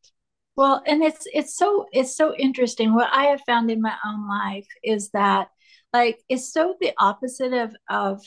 Well, 0.56 0.84
and 0.86 1.04
it's 1.04 1.26
it's 1.34 1.56
so 1.56 1.88
it's 1.92 2.16
so 2.16 2.36
interesting. 2.36 2.94
What 2.94 3.10
I 3.12 3.26
have 3.26 3.42
found 3.46 3.72
in 3.72 3.82
my 3.82 3.96
own 4.06 4.28
life 4.30 4.68
is 4.84 5.10
that 5.12 5.48
like 5.92 6.20
it's 6.30 6.52
so 6.54 6.76
the 6.80 6.94
opposite 7.00 7.54
of 7.54 7.76
of 7.90 8.22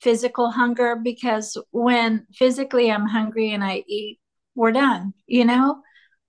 physical 0.00 0.50
hunger 0.50 0.96
because 0.96 1.56
when 1.70 2.26
physically 2.34 2.90
I'm 2.90 3.06
hungry 3.06 3.52
and 3.52 3.64
I 3.64 3.84
eat, 3.88 4.20
we're 4.54 4.72
done, 4.72 5.14
you 5.26 5.44
know? 5.44 5.82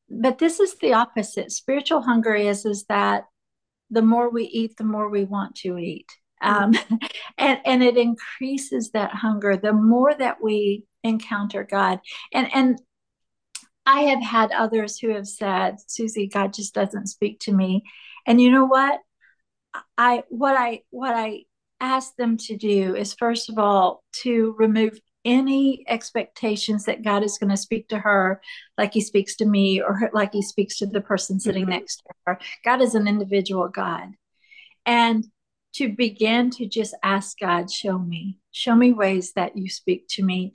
But 0.09 0.37
this 0.37 0.59
is 0.59 0.75
the 0.77 0.93
opposite. 0.93 1.51
Spiritual 1.51 2.01
hunger 2.01 2.33
is 2.33 2.65
is 2.65 2.85
that 2.85 3.25
the 3.89 4.01
more 4.01 4.29
we 4.29 4.45
eat, 4.45 4.77
the 4.77 4.83
more 4.85 5.09
we 5.09 5.25
want 5.25 5.55
to 5.57 5.77
eat. 5.77 6.07
Um, 6.41 6.73
and 7.37 7.59
and 7.65 7.83
it 7.83 7.97
increases 7.97 8.91
that 8.91 9.11
hunger 9.11 9.57
the 9.57 9.73
more 9.73 10.13
that 10.13 10.41
we 10.41 10.85
encounter 11.05 11.63
God. 11.63 11.99
And 12.33 12.49
and 12.53 12.81
I 13.85 14.01
have 14.01 14.23
had 14.23 14.51
others 14.51 14.97
who 14.97 15.09
have 15.09 15.27
said, 15.27 15.75
Susie, 15.87 16.27
God 16.27 16.53
just 16.53 16.73
doesn't 16.73 17.07
speak 17.07 17.39
to 17.41 17.53
me. 17.53 17.83
And 18.25 18.41
you 18.41 18.49
know 18.51 18.65
what? 18.65 18.99
I 19.97 20.23
what 20.29 20.55
I 20.57 20.81
what 20.89 21.15
I 21.15 21.43
ask 21.79 22.15
them 22.15 22.37
to 22.37 22.57
do 22.57 22.95
is 22.95 23.13
first 23.13 23.49
of 23.49 23.59
all 23.59 24.03
to 24.23 24.55
remove 24.57 24.97
any 25.25 25.83
expectations 25.87 26.85
that 26.85 27.03
God 27.03 27.23
is 27.23 27.37
going 27.37 27.49
to 27.49 27.57
speak 27.57 27.89
to 27.89 27.97
her 27.97 28.39
like 28.77 28.93
he 28.93 29.01
speaks 29.01 29.35
to 29.37 29.45
me 29.45 29.81
or 29.81 30.09
like 30.13 30.31
he 30.31 30.41
speaks 30.41 30.77
to 30.77 30.85
the 30.85 31.01
person 31.01 31.39
sitting 31.39 31.63
mm-hmm. 31.63 31.71
next 31.71 31.97
to 31.97 32.13
her. 32.25 32.39
God 32.63 32.81
is 32.81 32.95
an 32.95 33.07
individual 33.07 33.67
God. 33.67 34.09
And 34.85 35.25
to 35.75 35.89
begin 35.89 36.51
to 36.51 36.67
just 36.67 36.95
ask 37.03 37.37
God, 37.39 37.71
show 37.71 37.97
me, 37.97 38.37
show 38.51 38.75
me 38.75 38.93
ways 38.93 39.33
that 39.33 39.57
you 39.57 39.69
speak 39.69 40.05
to 40.09 40.23
me. 40.23 40.53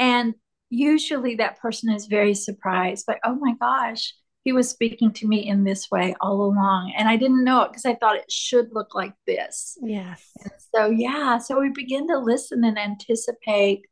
And 0.00 0.34
usually 0.70 1.36
that 1.36 1.60
person 1.60 1.92
is 1.92 2.06
very 2.06 2.34
surprised, 2.34 3.04
like, 3.06 3.20
oh 3.22 3.34
my 3.34 3.54
gosh, 3.60 4.14
he 4.42 4.52
was 4.52 4.70
speaking 4.70 5.12
to 5.12 5.28
me 5.28 5.46
in 5.46 5.62
this 5.62 5.90
way 5.90 6.14
all 6.20 6.42
along. 6.42 6.94
And 6.96 7.06
I 7.06 7.16
didn't 7.16 7.44
know 7.44 7.62
it 7.62 7.68
because 7.68 7.84
I 7.84 7.94
thought 7.94 8.16
it 8.16 8.32
should 8.32 8.70
look 8.72 8.94
like 8.94 9.12
this. 9.26 9.76
Yes. 9.82 10.30
And 10.42 10.52
so, 10.74 10.90
yeah, 10.90 11.36
so 11.36 11.60
we 11.60 11.68
begin 11.68 12.08
to 12.08 12.18
listen 12.18 12.64
and 12.64 12.78
anticipate 12.78 13.82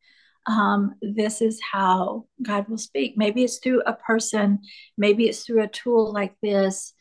um, 0.46 0.94
this 1.02 1.42
is 1.42 1.60
how 1.72 2.24
God 2.42 2.68
will 2.68 2.78
speak. 2.78 3.14
Maybe 3.16 3.44
it's 3.44 3.58
through 3.58 3.82
a 3.82 3.92
person, 3.92 4.60
maybe 4.96 5.28
it's 5.28 5.44
through 5.44 5.62
a 5.62 5.68
tool 5.68 6.10
like 6.10 6.34
this. 6.42 6.94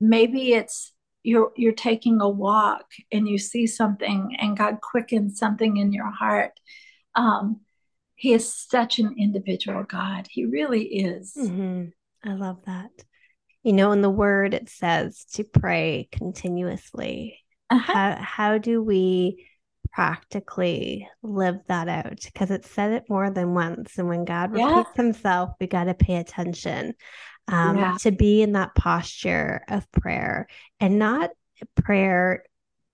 Maybe 0.00 0.54
it's 0.54 0.94
you're 1.22 1.52
you're 1.54 1.72
taking 1.72 2.22
a 2.22 2.28
walk 2.28 2.86
and 3.12 3.28
you 3.28 3.36
see 3.36 3.66
something 3.66 4.34
and 4.40 4.56
God 4.56 4.78
quickens 4.80 5.38
something 5.38 5.76
in 5.76 5.92
your 5.92 6.10
heart. 6.10 6.52
Um, 7.14 7.60
he 8.20 8.34
is 8.34 8.54
such 8.54 8.98
an 8.98 9.14
individual 9.18 9.82
God. 9.82 10.26
He 10.30 10.44
really 10.44 10.84
is. 10.84 11.32
Mm-hmm. 11.38 11.86
I 12.22 12.34
love 12.34 12.58
that. 12.66 12.90
You 13.62 13.72
know, 13.72 13.92
in 13.92 14.02
the 14.02 14.10
word 14.10 14.52
it 14.52 14.68
says 14.68 15.24
to 15.32 15.44
pray 15.44 16.06
continuously. 16.12 17.38
Uh-huh. 17.70 17.92
How 17.92 18.16
how 18.20 18.58
do 18.58 18.82
we 18.82 19.46
practically 19.90 21.08
live 21.22 21.60
that 21.68 21.88
out? 21.88 22.20
Because 22.22 22.50
it 22.50 22.66
said 22.66 22.92
it 22.92 23.04
more 23.08 23.30
than 23.30 23.54
once. 23.54 23.96
And 23.96 24.06
when 24.06 24.26
God 24.26 24.52
repeats 24.52 24.94
himself, 24.96 25.52
we 25.58 25.66
got 25.66 25.84
to 25.84 25.94
pay 25.94 26.16
attention 26.16 26.92
um, 27.48 27.78
yeah. 27.78 27.96
to 28.00 28.10
be 28.10 28.42
in 28.42 28.52
that 28.52 28.74
posture 28.74 29.62
of 29.66 29.90
prayer 29.92 30.46
and 30.78 30.98
not 30.98 31.30
prayer 31.74 32.44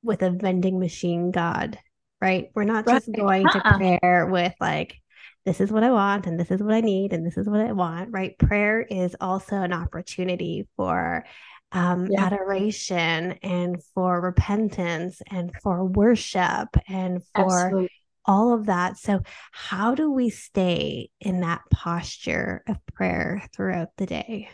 with 0.05 0.23
a 0.23 0.31
vending 0.31 0.79
machine 0.79 1.33
God, 1.33 1.81
right? 2.21 2.49
We're 2.55 2.63
not 2.63 2.87
just 2.87 3.11
going 3.11 3.49
uh-uh. 3.49 3.73
to 3.73 3.99
prayer 3.99 4.27
with 4.31 4.55
like, 4.61 5.01
this 5.47 5.61
is 5.61 5.71
what 5.71 5.85
I 5.85 5.91
want 5.93 6.27
and 6.27 6.39
this 6.39 6.51
is 6.51 6.61
what 6.61 6.75
I 6.75 6.81
need 6.81 7.13
and 7.13 7.25
this 7.25 7.39
is 7.39 7.49
what 7.49 7.61
I 7.61 7.71
want, 7.71 8.11
right? 8.13 8.37
Prayer 8.37 8.83
is 8.83 9.15
also 9.21 9.57
an 9.57 9.73
opportunity 9.73 10.67
for 10.77 11.25
um, 11.71 12.09
yeah. 12.11 12.25
adoration 12.25 13.39
and 13.43 13.81
for 13.95 14.21
repentance 14.21 15.23
and 15.31 15.53
for 15.63 15.85
worship 15.85 16.69
and 16.89 17.23
for 17.35 17.67
Absolutely. 17.67 17.91
all 18.25 18.55
of 18.55 18.67
that. 18.67 18.99
So, 18.99 19.21
how 19.53 19.95
do 19.95 20.11
we 20.11 20.31
stay 20.31 21.11
in 21.21 21.41
that 21.41 21.63
posture 21.73 22.65
of 22.67 22.79
prayer 22.95 23.45
throughout 23.55 23.91
the 23.97 24.07
day? 24.07 24.49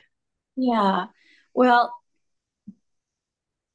Yeah. 0.57 1.07
Well, 1.55 1.95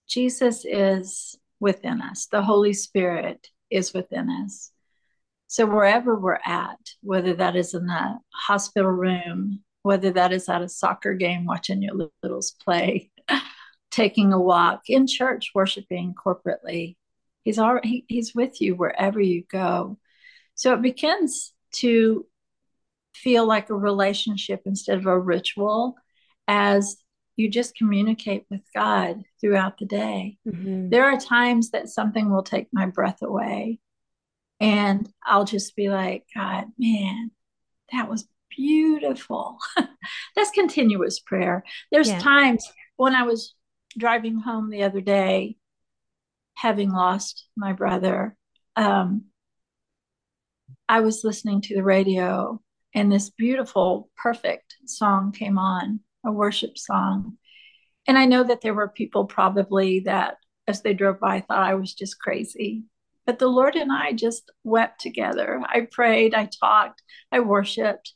Jesus 0.08 0.66
is 0.66 1.36
within 1.60 2.02
us, 2.02 2.28
the 2.28 2.44
Holy 2.44 2.74
Spirit 2.74 3.50
is 3.72 3.94
within 3.94 4.30
us. 4.30 4.72
So 5.48 5.66
wherever 5.66 6.16
we're 6.16 6.40
at, 6.46 6.80
whether 7.02 7.34
that 7.36 7.56
is 7.56 7.74
in 7.74 7.90
a 7.90 8.20
hospital 8.34 8.92
room, 8.92 9.64
whether 9.84 10.12
that 10.12 10.34
is 10.34 10.50
at 10.50 10.62
a 10.62 10.70
soccer 10.70 11.14
game 11.14 11.46
watching 11.46 11.82
your 11.82 12.10
littles 12.22 12.52
play, 12.64 13.10
taking 13.92 14.34
a 14.34 14.40
walk 14.40 14.82
in 14.90 15.08
church, 15.08 15.52
worshiping 15.56 16.14
corporately, 16.14 16.98
he's 17.44 17.58
already 17.58 18.04
he's 18.10 18.36
with 18.36 18.60
you 18.60 18.76
wherever 18.76 19.22
you 19.22 19.44
go. 19.50 19.98
So 20.56 20.74
it 20.74 20.82
begins 20.82 21.54
to 21.76 22.26
feel 23.16 23.46
like 23.46 23.70
a 23.70 23.76
relationship 23.76 24.64
instead 24.66 24.98
of 24.98 25.06
a 25.06 25.18
ritual 25.18 25.96
as 26.48 26.98
you 27.38 27.50
just 27.50 27.78
communicate 27.78 28.46
with 28.50 28.62
God 28.76 29.24
throughout 29.40 29.78
the 29.78 29.86
day. 29.86 30.38
Mm-hmm. 30.48 30.90
There 30.90 31.06
are 31.06 31.18
times 31.18 31.72
that 31.72 31.88
something 31.88 32.30
will 32.30 32.44
take 32.44 32.68
my 32.74 32.88
breath 32.88 33.22
away 33.22 33.80
and 34.60 35.10
I'll 35.26 35.46
just 35.46 35.76
be 35.76 35.89
like, 35.89 36.26
God, 36.36 36.65
man, 36.78 37.32
that 37.91 38.10
was 38.10 38.28
beautiful. 38.50 39.58
That's 40.36 40.52
continuous 40.52 41.20
prayer. 41.20 41.63
There's 41.91 42.10
yeah. 42.10 42.20
times 42.20 42.67
when 42.96 43.13
I 43.13 43.24
was 43.24 43.54
driving 43.98 44.39
home 44.39 44.70
the 44.70 44.84
other 44.84 45.02
day, 45.02 45.58
having 46.56 46.91
lost 46.91 47.46
my 47.56 47.74
brother, 47.74 48.36
um, 48.76 49.26
I 50.89 51.02
was 51.02 51.24
listening 51.24 51.62
to 51.62 51.76
the 51.76 51.84
radio 51.84 52.62
and 52.96 53.12
this 53.12 53.30
beautiful, 53.30 54.10
perfect 54.17 54.76
song 54.86 55.32
came 55.32 55.58
on, 55.58 56.00
a 56.26 56.32
worship 56.32 56.78
song. 56.78 57.38
And 58.08 58.17
I 58.17 58.26
know 58.26 58.43
that 58.43 58.62
there 58.62 58.74
were 58.74 58.88
people 58.88 59.26
probably 59.26 60.02
that 60.02 60.38
as 60.67 60.82
they 60.82 60.93
drove 60.93 61.20
by 61.20 61.41
thought 61.41 61.63
I 61.63 61.76
was 61.76 61.93
just 61.93 62.20
crazy. 62.20 62.84
But 63.28 63.40
the 63.40 63.48
Lord 63.48 63.76
and 63.76 63.92
I 63.92 64.13
just 64.13 64.50
wept 64.63 65.02
together. 65.02 65.62
I 65.68 65.82
prayed, 65.92 66.34
I 66.34 66.46
talked, 66.46 67.04
I 67.32 67.42
worshiped. 67.42 68.13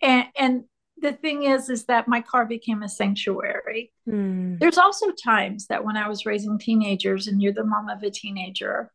And 0.00 0.26
and 0.38 0.64
the 0.98 1.12
thing 1.12 1.42
is 1.42 1.68
is 1.68 1.86
that 1.86 2.06
my 2.06 2.20
car 2.20 2.46
became 2.46 2.82
a 2.82 2.88
sanctuary. 2.88 3.92
Mm. 4.08 4.60
There's 4.60 4.78
also 4.78 5.10
times 5.10 5.66
that 5.66 5.84
when 5.84 5.96
I 5.96 6.08
was 6.08 6.24
raising 6.24 6.58
teenagers 6.58 7.26
and 7.26 7.42
you're 7.42 7.52
the 7.52 7.64
mom 7.64 7.88
of 7.88 8.04
a 8.04 8.10
teenager, 8.10 8.92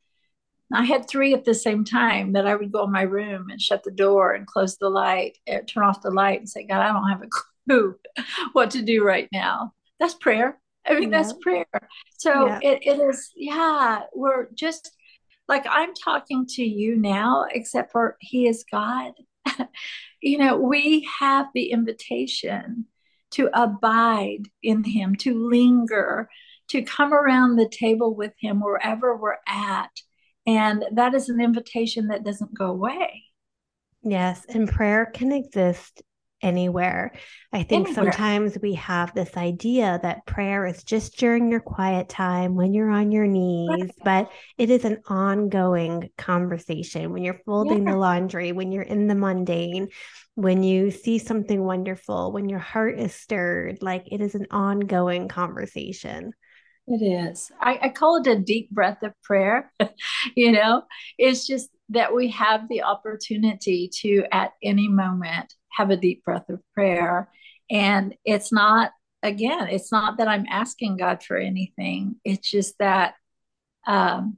I 0.71 0.85
had 0.85 1.07
three 1.07 1.33
at 1.33 1.43
the 1.43 1.53
same 1.53 1.83
time 1.83 2.33
that 2.33 2.47
I 2.47 2.55
would 2.55 2.71
go 2.71 2.85
in 2.85 2.91
my 2.91 3.03
room 3.03 3.49
and 3.49 3.61
shut 3.61 3.83
the 3.83 3.91
door 3.91 4.33
and 4.33 4.47
close 4.47 4.77
the 4.77 4.89
light, 4.89 5.37
eh, 5.47 5.61
turn 5.67 5.83
off 5.83 6.01
the 6.01 6.11
light 6.11 6.39
and 6.39 6.49
say, 6.49 6.65
God, 6.65 6.81
I 6.81 6.93
don't 6.93 7.09
have 7.09 7.23
a 7.23 7.27
clue 7.27 7.95
what 8.53 8.71
to 8.71 8.81
do 8.81 9.03
right 9.03 9.27
now. 9.33 9.73
That's 9.99 10.13
prayer. 10.13 10.57
I 10.85 10.93
mean, 10.93 11.11
yeah. 11.11 11.21
that's 11.21 11.33
prayer. 11.41 11.65
So 12.17 12.47
yeah. 12.47 12.59
it, 12.61 12.79
it 12.83 12.99
is, 12.99 13.31
yeah, 13.35 14.03
we're 14.13 14.47
just 14.53 14.91
like 15.47 15.65
I'm 15.69 15.93
talking 15.93 16.45
to 16.51 16.63
you 16.63 16.97
now, 16.97 17.45
except 17.51 17.91
for 17.91 18.17
He 18.19 18.47
is 18.47 18.65
God. 18.69 19.13
you 20.21 20.37
know, 20.37 20.57
we 20.57 21.07
have 21.19 21.47
the 21.53 21.71
invitation 21.71 22.85
to 23.31 23.49
abide 23.53 24.43
in 24.63 24.83
Him, 24.83 25.15
to 25.17 25.47
linger, 25.49 26.29
to 26.69 26.81
come 26.81 27.13
around 27.13 27.55
the 27.55 27.69
table 27.69 28.13
with 28.13 28.33
Him 28.39 28.61
wherever 28.61 29.15
we're 29.15 29.37
at. 29.47 29.91
And 30.45 30.85
that 30.93 31.13
is 31.13 31.29
an 31.29 31.41
invitation 31.41 32.07
that 32.07 32.23
doesn't 32.23 32.57
go 32.57 32.67
away. 32.67 33.23
Yes. 34.03 34.45
And 34.47 34.69
prayer 34.69 35.05
can 35.05 35.31
exist 35.31 36.01
anywhere. 36.41 37.11
I 37.51 37.63
think 37.63 37.87
anywhere. 37.87 38.11
sometimes 38.11 38.57
we 38.61 38.73
have 38.75 39.13
this 39.13 39.35
idea 39.37 39.99
that 40.03 40.25
prayer 40.25 40.65
is 40.65 40.83
just 40.83 41.17
during 41.17 41.49
your 41.49 41.59
quiet 41.59 42.09
time 42.09 42.55
when 42.55 42.73
you're 42.73 42.89
on 42.89 43.11
your 43.11 43.27
knees, 43.27 43.91
but 44.03 44.31
it 44.57 44.69
is 44.69 44.85
an 44.85 45.01
ongoing 45.07 46.09
conversation 46.17 47.11
when 47.11 47.23
you're 47.23 47.41
folding 47.45 47.85
yeah. 47.85 47.91
the 47.91 47.97
laundry, 47.97 48.51
when 48.51 48.71
you're 48.71 48.83
in 48.83 49.07
the 49.07 49.15
mundane, 49.15 49.87
when 50.35 50.63
you 50.63 50.91
see 50.91 51.17
something 51.17 51.63
wonderful, 51.63 52.31
when 52.31 52.49
your 52.49 52.59
heart 52.59 52.99
is 52.99 53.13
stirred. 53.13 53.79
Like 53.81 54.11
it 54.11 54.21
is 54.21 54.35
an 54.35 54.47
ongoing 54.51 55.27
conversation. 55.27 56.33
It 56.87 57.03
is. 57.03 57.51
I, 57.59 57.79
I 57.81 57.89
call 57.89 58.21
it 58.21 58.27
a 58.27 58.39
deep 58.39 58.69
breath 58.71 59.03
of 59.03 59.11
prayer. 59.21 59.73
you 60.35 60.53
know, 60.53 60.83
it's 61.17 61.45
just 61.45 61.69
that 61.89 62.13
we 62.13 62.29
have 62.29 62.69
the 62.69 62.83
opportunity 62.83 63.89
to, 64.01 64.23
at 64.31 64.51
any 64.63 64.87
moment, 64.87 65.53
have 65.71 65.89
a 65.89 65.97
deep 65.97 66.23
breath 66.23 66.49
of 66.49 66.61
prayer. 66.73 67.29
And 67.69 68.15
it's 68.25 68.51
not, 68.51 68.91
again, 69.23 69.67
it's 69.67 69.91
not 69.91 70.17
that 70.17 70.27
I'm 70.27 70.45
asking 70.49 70.97
God 70.97 71.23
for 71.23 71.37
anything. 71.37 72.15
It's 72.23 72.49
just 72.49 72.77
that 72.79 73.15
um, 73.85 74.37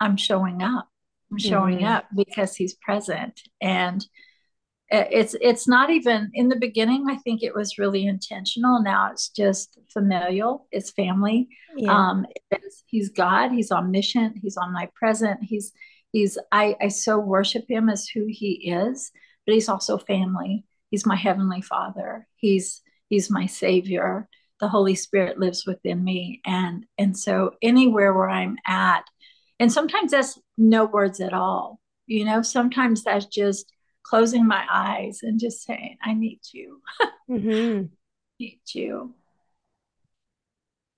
I'm 0.00 0.16
showing 0.16 0.62
up. 0.62 0.88
I'm 1.30 1.38
showing 1.38 1.78
mm-hmm. 1.78 1.86
up 1.86 2.06
because 2.14 2.56
He's 2.56 2.74
present. 2.74 3.40
And 3.60 4.04
it's 4.90 5.36
it's 5.40 5.68
not 5.68 5.90
even 5.90 6.30
in 6.34 6.48
the 6.48 6.56
beginning 6.56 7.06
i 7.08 7.16
think 7.16 7.42
it 7.42 7.54
was 7.54 7.78
really 7.78 8.06
intentional 8.06 8.82
now 8.82 9.10
it's 9.10 9.28
just 9.28 9.78
familial 9.92 10.66
it's 10.72 10.90
family 10.90 11.48
yeah. 11.76 11.92
um 11.92 12.26
it's, 12.50 12.82
he's 12.86 13.08
god 13.10 13.50
he's 13.52 13.70
omniscient 13.70 14.36
he's 14.42 14.56
omnipresent 14.56 15.38
he's 15.42 15.72
he's 16.12 16.38
I, 16.50 16.76
I 16.80 16.88
so 16.88 17.18
worship 17.18 17.64
him 17.68 17.88
as 17.88 18.08
who 18.08 18.26
he 18.28 18.72
is 18.72 19.12
but 19.46 19.54
he's 19.54 19.68
also 19.68 19.96
family 19.96 20.64
he's 20.90 21.06
my 21.06 21.16
heavenly 21.16 21.60
father 21.60 22.26
he's 22.36 22.82
he's 23.08 23.30
my 23.30 23.46
savior 23.46 24.28
the 24.60 24.68
holy 24.68 24.94
spirit 24.94 25.38
lives 25.38 25.64
within 25.66 26.02
me 26.02 26.40
and 26.44 26.84
and 26.98 27.16
so 27.16 27.54
anywhere 27.62 28.12
where 28.12 28.28
i'm 28.28 28.56
at 28.66 29.04
and 29.58 29.72
sometimes 29.72 30.10
that's 30.10 30.38
no 30.58 30.84
words 30.84 31.20
at 31.20 31.32
all 31.32 31.80
you 32.06 32.24
know 32.24 32.42
sometimes 32.42 33.04
that's 33.04 33.26
just 33.26 33.72
closing 34.10 34.46
my 34.46 34.64
eyes 34.70 35.20
and 35.22 35.38
just 35.38 35.62
saying, 35.62 35.96
I 36.02 36.14
need 36.14 36.40
you. 36.52 36.80
mm-hmm. 37.30 37.86
need 38.38 38.60
you. 38.74 39.14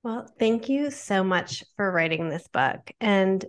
Well, 0.02 0.26
thank 0.38 0.68
you 0.68 0.90
so 0.90 1.22
much 1.22 1.62
for 1.76 1.90
writing 1.90 2.28
this 2.28 2.48
book. 2.48 2.90
And 3.00 3.44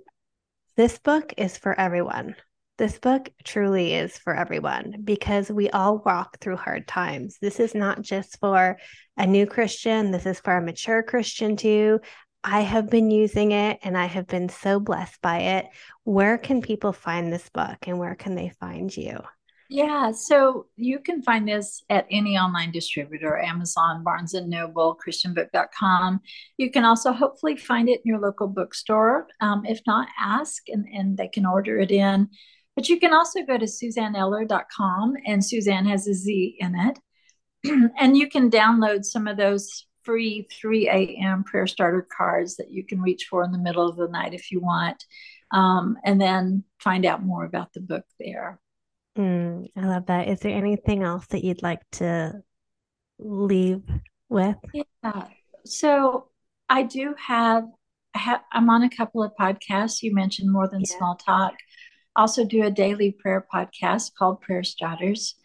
this 0.76 1.00
book 1.00 1.34
is 1.38 1.58
for 1.58 1.78
everyone. 1.80 2.36
This 2.80 2.98
book 2.98 3.30
truly 3.44 3.94
is 3.94 4.18
for 4.18 4.36
everyone 4.36 5.02
because 5.04 5.52
we 5.52 5.70
all 5.70 6.00
walk 6.04 6.40
through 6.40 6.58
hard 6.58 6.88
times. 6.88 7.38
This 7.40 7.60
is 7.60 7.76
not 7.76 8.02
just 8.02 8.40
for 8.40 8.78
a 9.16 9.28
new 9.28 9.46
Christian, 9.46 10.10
this 10.10 10.26
is 10.26 10.40
for 10.40 10.58
a 10.58 10.62
mature 10.62 11.04
Christian 11.04 11.56
too. 11.56 12.00
I 12.44 12.62
have 12.62 12.90
been 12.90 13.12
using 13.12 13.52
it 13.52 13.78
and 13.84 13.96
I 13.96 14.08
have 14.08 14.26
been 14.26 14.50
so 14.50 14.80
blessed 14.80 15.22
by 15.22 15.38
it. 15.38 15.68
Where 16.04 16.40
can 16.40 16.64
people 16.64 16.94
find 16.94 17.32
this 17.32 17.48
book 17.50 17.78
and 17.86 18.00
where 18.00 18.16
can 18.16 18.34
they 18.34 18.50
find 18.60 18.96
you? 18.96 19.20
Yeah, 19.70 20.12
so 20.12 20.66
you 20.76 21.00
can 21.00 21.22
find 21.22 21.48
this 21.48 21.84
at 21.90 22.06
any 22.12 22.38
online 22.38 22.72
distributor, 22.72 23.40
Amazon, 23.40 24.04
Barnes 24.04 24.34
and 24.34 24.50
Noble, 24.50 24.98
christianbook.com. 24.98 26.22
You 26.58 26.70
can 26.72 26.86
also 26.86 27.12
hopefully 27.12 27.56
find 27.56 27.88
it 27.88 28.02
in 28.04 28.10
your 28.10 28.20
local 28.20 28.48
bookstore. 28.48 29.28
Um, 29.42 29.64
if 29.66 29.80
not, 29.88 30.08
ask 30.20 30.64
and, 30.70 30.86
and 30.92 31.18
they 31.18 31.28
can 31.28 31.46
order 31.46 31.80
it 31.80 31.92
in. 31.92 32.30
But 32.76 32.90
you 32.90 33.00
can 33.00 33.14
also 33.14 33.44
go 33.44 33.58
to 33.58 33.66
suzanneeller.com 33.66 35.14
and 35.26 35.46
Suzanne 35.46 35.86
has 35.86 36.08
a 36.08 36.14
Z 36.14 36.58
in 36.60 36.76
it. 36.76 37.00
and 38.00 38.18
you 38.18 38.30
can 38.30 38.50
download 38.50 39.06
some 39.06 39.28
of 39.28 39.38
those 39.38 39.86
free 40.04 40.48
3 40.52 40.90
a.m. 40.90 41.44
prayer 41.44 41.68
starter 41.68 42.06
cards 42.16 42.58
that 42.58 42.72
you 42.72 42.86
can 42.86 43.02
reach 43.02 43.28
for 43.30 43.44
in 43.44 43.52
the 43.52 43.58
middle 43.58 43.88
of 43.88 43.96
the 43.96 44.08
night 44.08 44.34
if 44.34 44.52
you 44.52 44.60
want. 44.60 45.06
Um, 45.52 45.98
and 46.04 46.20
then 46.20 46.64
find 46.80 47.06
out 47.06 47.24
more 47.24 47.46
about 47.46 47.74
the 47.74 47.80
book 47.80 48.06
there. 48.20 48.60
Mm, 49.18 49.70
I 49.76 49.86
love 49.86 50.08
that. 50.08 50.28
Is 50.28 50.40
there 50.40 50.56
anything 50.56 51.04
else 51.04 51.28
that 51.28 51.44
you'd 51.44 51.62
like 51.62 51.82
to 51.94 52.42
leave 53.20 53.84
with? 54.30 54.58
Yeah. 54.74 55.28
So 55.66 56.30
I 56.68 56.84
do 56.84 57.14
have, 57.28 57.66
I 58.16 58.40
I'm 58.52 58.70
on 58.70 58.84
a 58.84 58.90
couple 58.90 59.24
of 59.24 59.32
podcasts. 59.40 60.02
You 60.02 60.14
mentioned 60.14 60.52
more 60.52 60.68
than 60.68 60.82
yeah. 60.82 60.98
small 60.98 61.16
talk. 61.16 61.54
Also 62.16 62.46
do 62.46 62.64
a 62.64 62.72
daily 62.72 63.12
prayer 63.12 63.46
podcast 63.54 64.12
called 64.18 64.42
Prayer 64.42 64.64
Starters. 64.64 65.36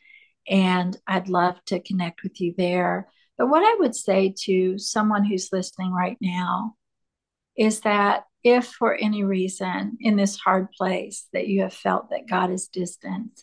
And 0.48 0.96
I'd 1.06 1.28
love 1.28 1.56
to 1.66 1.80
connect 1.80 2.22
with 2.22 2.40
you 2.40 2.54
there. 2.56 3.08
But 3.36 3.48
what 3.48 3.62
I 3.62 3.76
would 3.78 3.94
say 3.94 4.34
to 4.44 4.78
someone 4.78 5.24
who's 5.24 5.52
listening 5.52 5.92
right 5.92 6.16
now 6.20 6.74
is 7.56 7.80
that 7.80 8.24
if 8.44 8.66
for 8.66 8.94
any 8.94 9.24
reason 9.24 9.98
in 10.00 10.16
this 10.16 10.36
hard 10.36 10.70
place 10.72 11.26
that 11.32 11.48
you 11.48 11.62
have 11.62 11.74
felt 11.74 12.10
that 12.10 12.28
God 12.28 12.50
is 12.50 12.68
distant, 12.68 13.42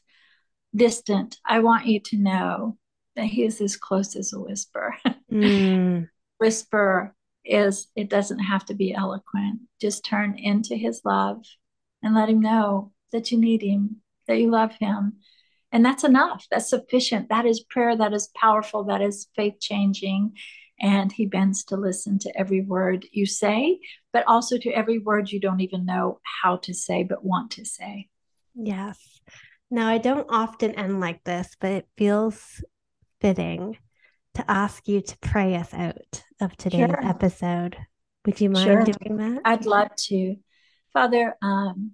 distant, 0.75 1.37
I 1.45 1.59
want 1.59 1.85
you 1.85 1.99
to 1.99 2.17
know 2.17 2.77
that 3.15 3.25
he 3.25 3.43
is 3.43 3.61
as 3.61 3.77
close 3.77 4.15
as 4.15 4.33
a 4.33 4.39
whisper. 4.39 4.95
Mm. 5.31 6.09
whisper 6.37 7.15
is, 7.43 7.87
it 7.95 8.09
doesn't 8.09 8.39
have 8.39 8.65
to 8.65 8.73
be 8.73 8.93
eloquent. 8.93 9.61
Just 9.79 10.05
turn 10.05 10.37
into 10.37 10.75
his 10.75 11.01
love 11.05 11.45
and 12.01 12.15
let 12.15 12.29
him 12.29 12.39
know 12.39 12.91
that 13.11 13.31
you 13.31 13.39
need 13.39 13.61
him, 13.61 13.97
that 14.27 14.39
you 14.39 14.49
love 14.49 14.73
him. 14.79 15.17
And 15.71 15.85
that's 15.85 16.03
enough. 16.03 16.47
That's 16.49 16.69
sufficient. 16.69 17.29
That 17.29 17.45
is 17.45 17.61
prayer. 17.61 17.97
That 17.97 18.13
is 18.13 18.29
powerful. 18.35 18.85
That 18.85 19.01
is 19.01 19.27
faith 19.35 19.59
changing. 19.59 20.33
And 20.79 21.11
he 21.11 21.25
bends 21.25 21.63
to 21.65 21.77
listen 21.77 22.19
to 22.19 22.37
every 22.37 22.61
word 22.61 23.05
you 23.11 23.25
say, 23.25 23.79
but 24.11 24.25
also 24.27 24.57
to 24.57 24.71
every 24.71 24.99
word 24.99 25.31
you 25.31 25.39
don't 25.39 25.61
even 25.61 25.85
know 25.85 26.19
how 26.41 26.57
to 26.57 26.73
say, 26.73 27.03
but 27.03 27.23
want 27.23 27.51
to 27.51 27.65
say. 27.65 28.09
Yes. 28.53 28.99
Now, 29.71 29.87
I 29.87 29.97
don't 29.97 30.27
often 30.29 30.71
end 30.75 30.99
like 30.99 31.23
this, 31.23 31.55
but 31.59 31.71
it 31.71 31.87
feels 31.97 32.63
fitting 33.19 33.77
to 34.35 34.51
ask 34.51 34.87
you 34.87 35.01
to 35.01 35.17
pray 35.19 35.55
us 35.55 35.73
out 35.73 36.23
of 36.39 36.55
today's 36.55 36.87
sure. 36.87 37.05
episode. 37.05 37.77
Would 38.25 38.39
you 38.41 38.49
mind 38.49 38.65
sure. 38.65 38.83
doing 38.83 39.17
that? 39.17 39.41
I'd 39.45 39.65
love 39.65 39.89
to. 40.07 40.35
Father, 40.93 41.35
um, 41.41 41.91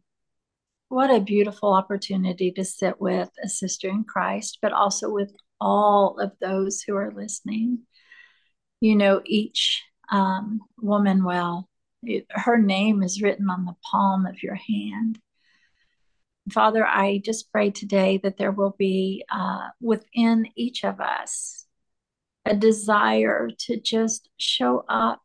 what 0.92 1.10
a 1.10 1.22
beautiful 1.22 1.72
opportunity 1.74 2.52
to 2.52 2.66
sit 2.66 3.00
with 3.00 3.30
a 3.42 3.48
sister 3.48 3.88
in 3.88 4.04
Christ, 4.04 4.60
but 4.62 4.74
also 4.74 5.10
with 5.10 5.34
all 5.62 6.20
of 6.20 6.34
those 6.42 6.82
who 6.82 6.98
are 6.98 7.14
listening. 7.16 7.84
You 8.82 8.98
know 8.98 9.22
each 9.26 9.86
um, 10.12 10.60
woman 10.78 11.24
well. 11.24 11.70
It, 12.04 12.26
her 12.30 12.58
name 12.58 13.04
is 13.04 13.22
written 13.22 13.50
on 13.50 13.64
the 13.64 13.76
palm 13.90 14.26
of 14.26 14.44
your 14.44 14.56
hand. 14.56 15.18
Father, 16.52 16.86
I 16.86 17.22
just 17.24 17.54
pray 17.54 17.70
today 17.70 18.20
that 18.24 18.38
there 18.38 18.52
will 18.52 18.76
be 18.78 19.24
uh, 19.32 19.70
within 19.80 20.48
each 20.58 20.84
of 20.84 21.00
us 21.00 21.68
a 22.46 22.54
desire 22.54 23.50
to 23.60 23.80
just 23.80 24.28
show 24.38 24.84
up, 24.90 25.22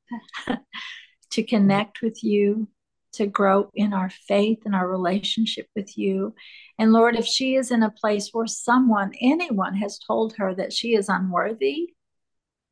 to 1.30 1.42
connect 1.42 2.02
with 2.02 2.22
you, 2.22 2.68
to 3.16 3.26
grow 3.26 3.70
in 3.74 3.92
our 3.92 4.10
faith 4.10 4.60
and 4.64 4.74
our 4.74 4.88
relationship 4.88 5.66
with 5.74 5.96
you. 5.98 6.34
And 6.78 6.92
Lord, 6.92 7.16
if 7.16 7.26
she 7.26 7.56
is 7.56 7.70
in 7.70 7.82
a 7.82 7.90
place 7.90 8.30
where 8.32 8.46
someone, 8.46 9.12
anyone 9.20 9.74
has 9.76 9.98
told 9.98 10.34
her 10.36 10.54
that 10.54 10.72
she 10.72 10.94
is 10.94 11.08
unworthy, 11.08 11.94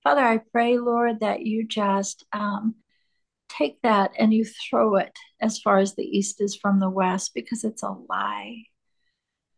Father, 0.03 0.23
I 0.23 0.39
pray, 0.53 0.79
Lord, 0.79 1.21
that 1.21 1.47
you 1.47 1.67
just 1.67 2.25
um, 2.33 2.75
take 3.49 3.81
that 3.83 4.13
and 4.19 4.33
you 4.35 4.45
throw 4.45 4.97
it 4.97 5.13
as 5.41 5.59
far 5.59 5.79
as 5.79 5.95
the 5.95 6.05
east 6.05 6.41
is 6.41 6.55
from 6.55 6.79
the 6.79 6.91
west 6.91 7.33
because 7.35 7.65
it's 7.65 7.83
a 7.83 7.95
lie. 8.09 8.65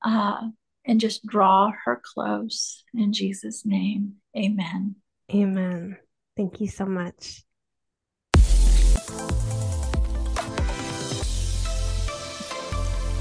Uh, 0.04 0.48
and 0.86 1.00
just 1.00 1.26
draw 1.26 1.72
her 1.84 2.00
close 2.14 2.84
in 2.94 3.12
Jesus' 3.12 3.66
name. 3.66 4.14
Amen. 4.36 4.94
Amen. 5.34 5.96
Thank 6.36 6.60
you 6.60 6.68
so 6.68 6.86
much. 6.86 7.42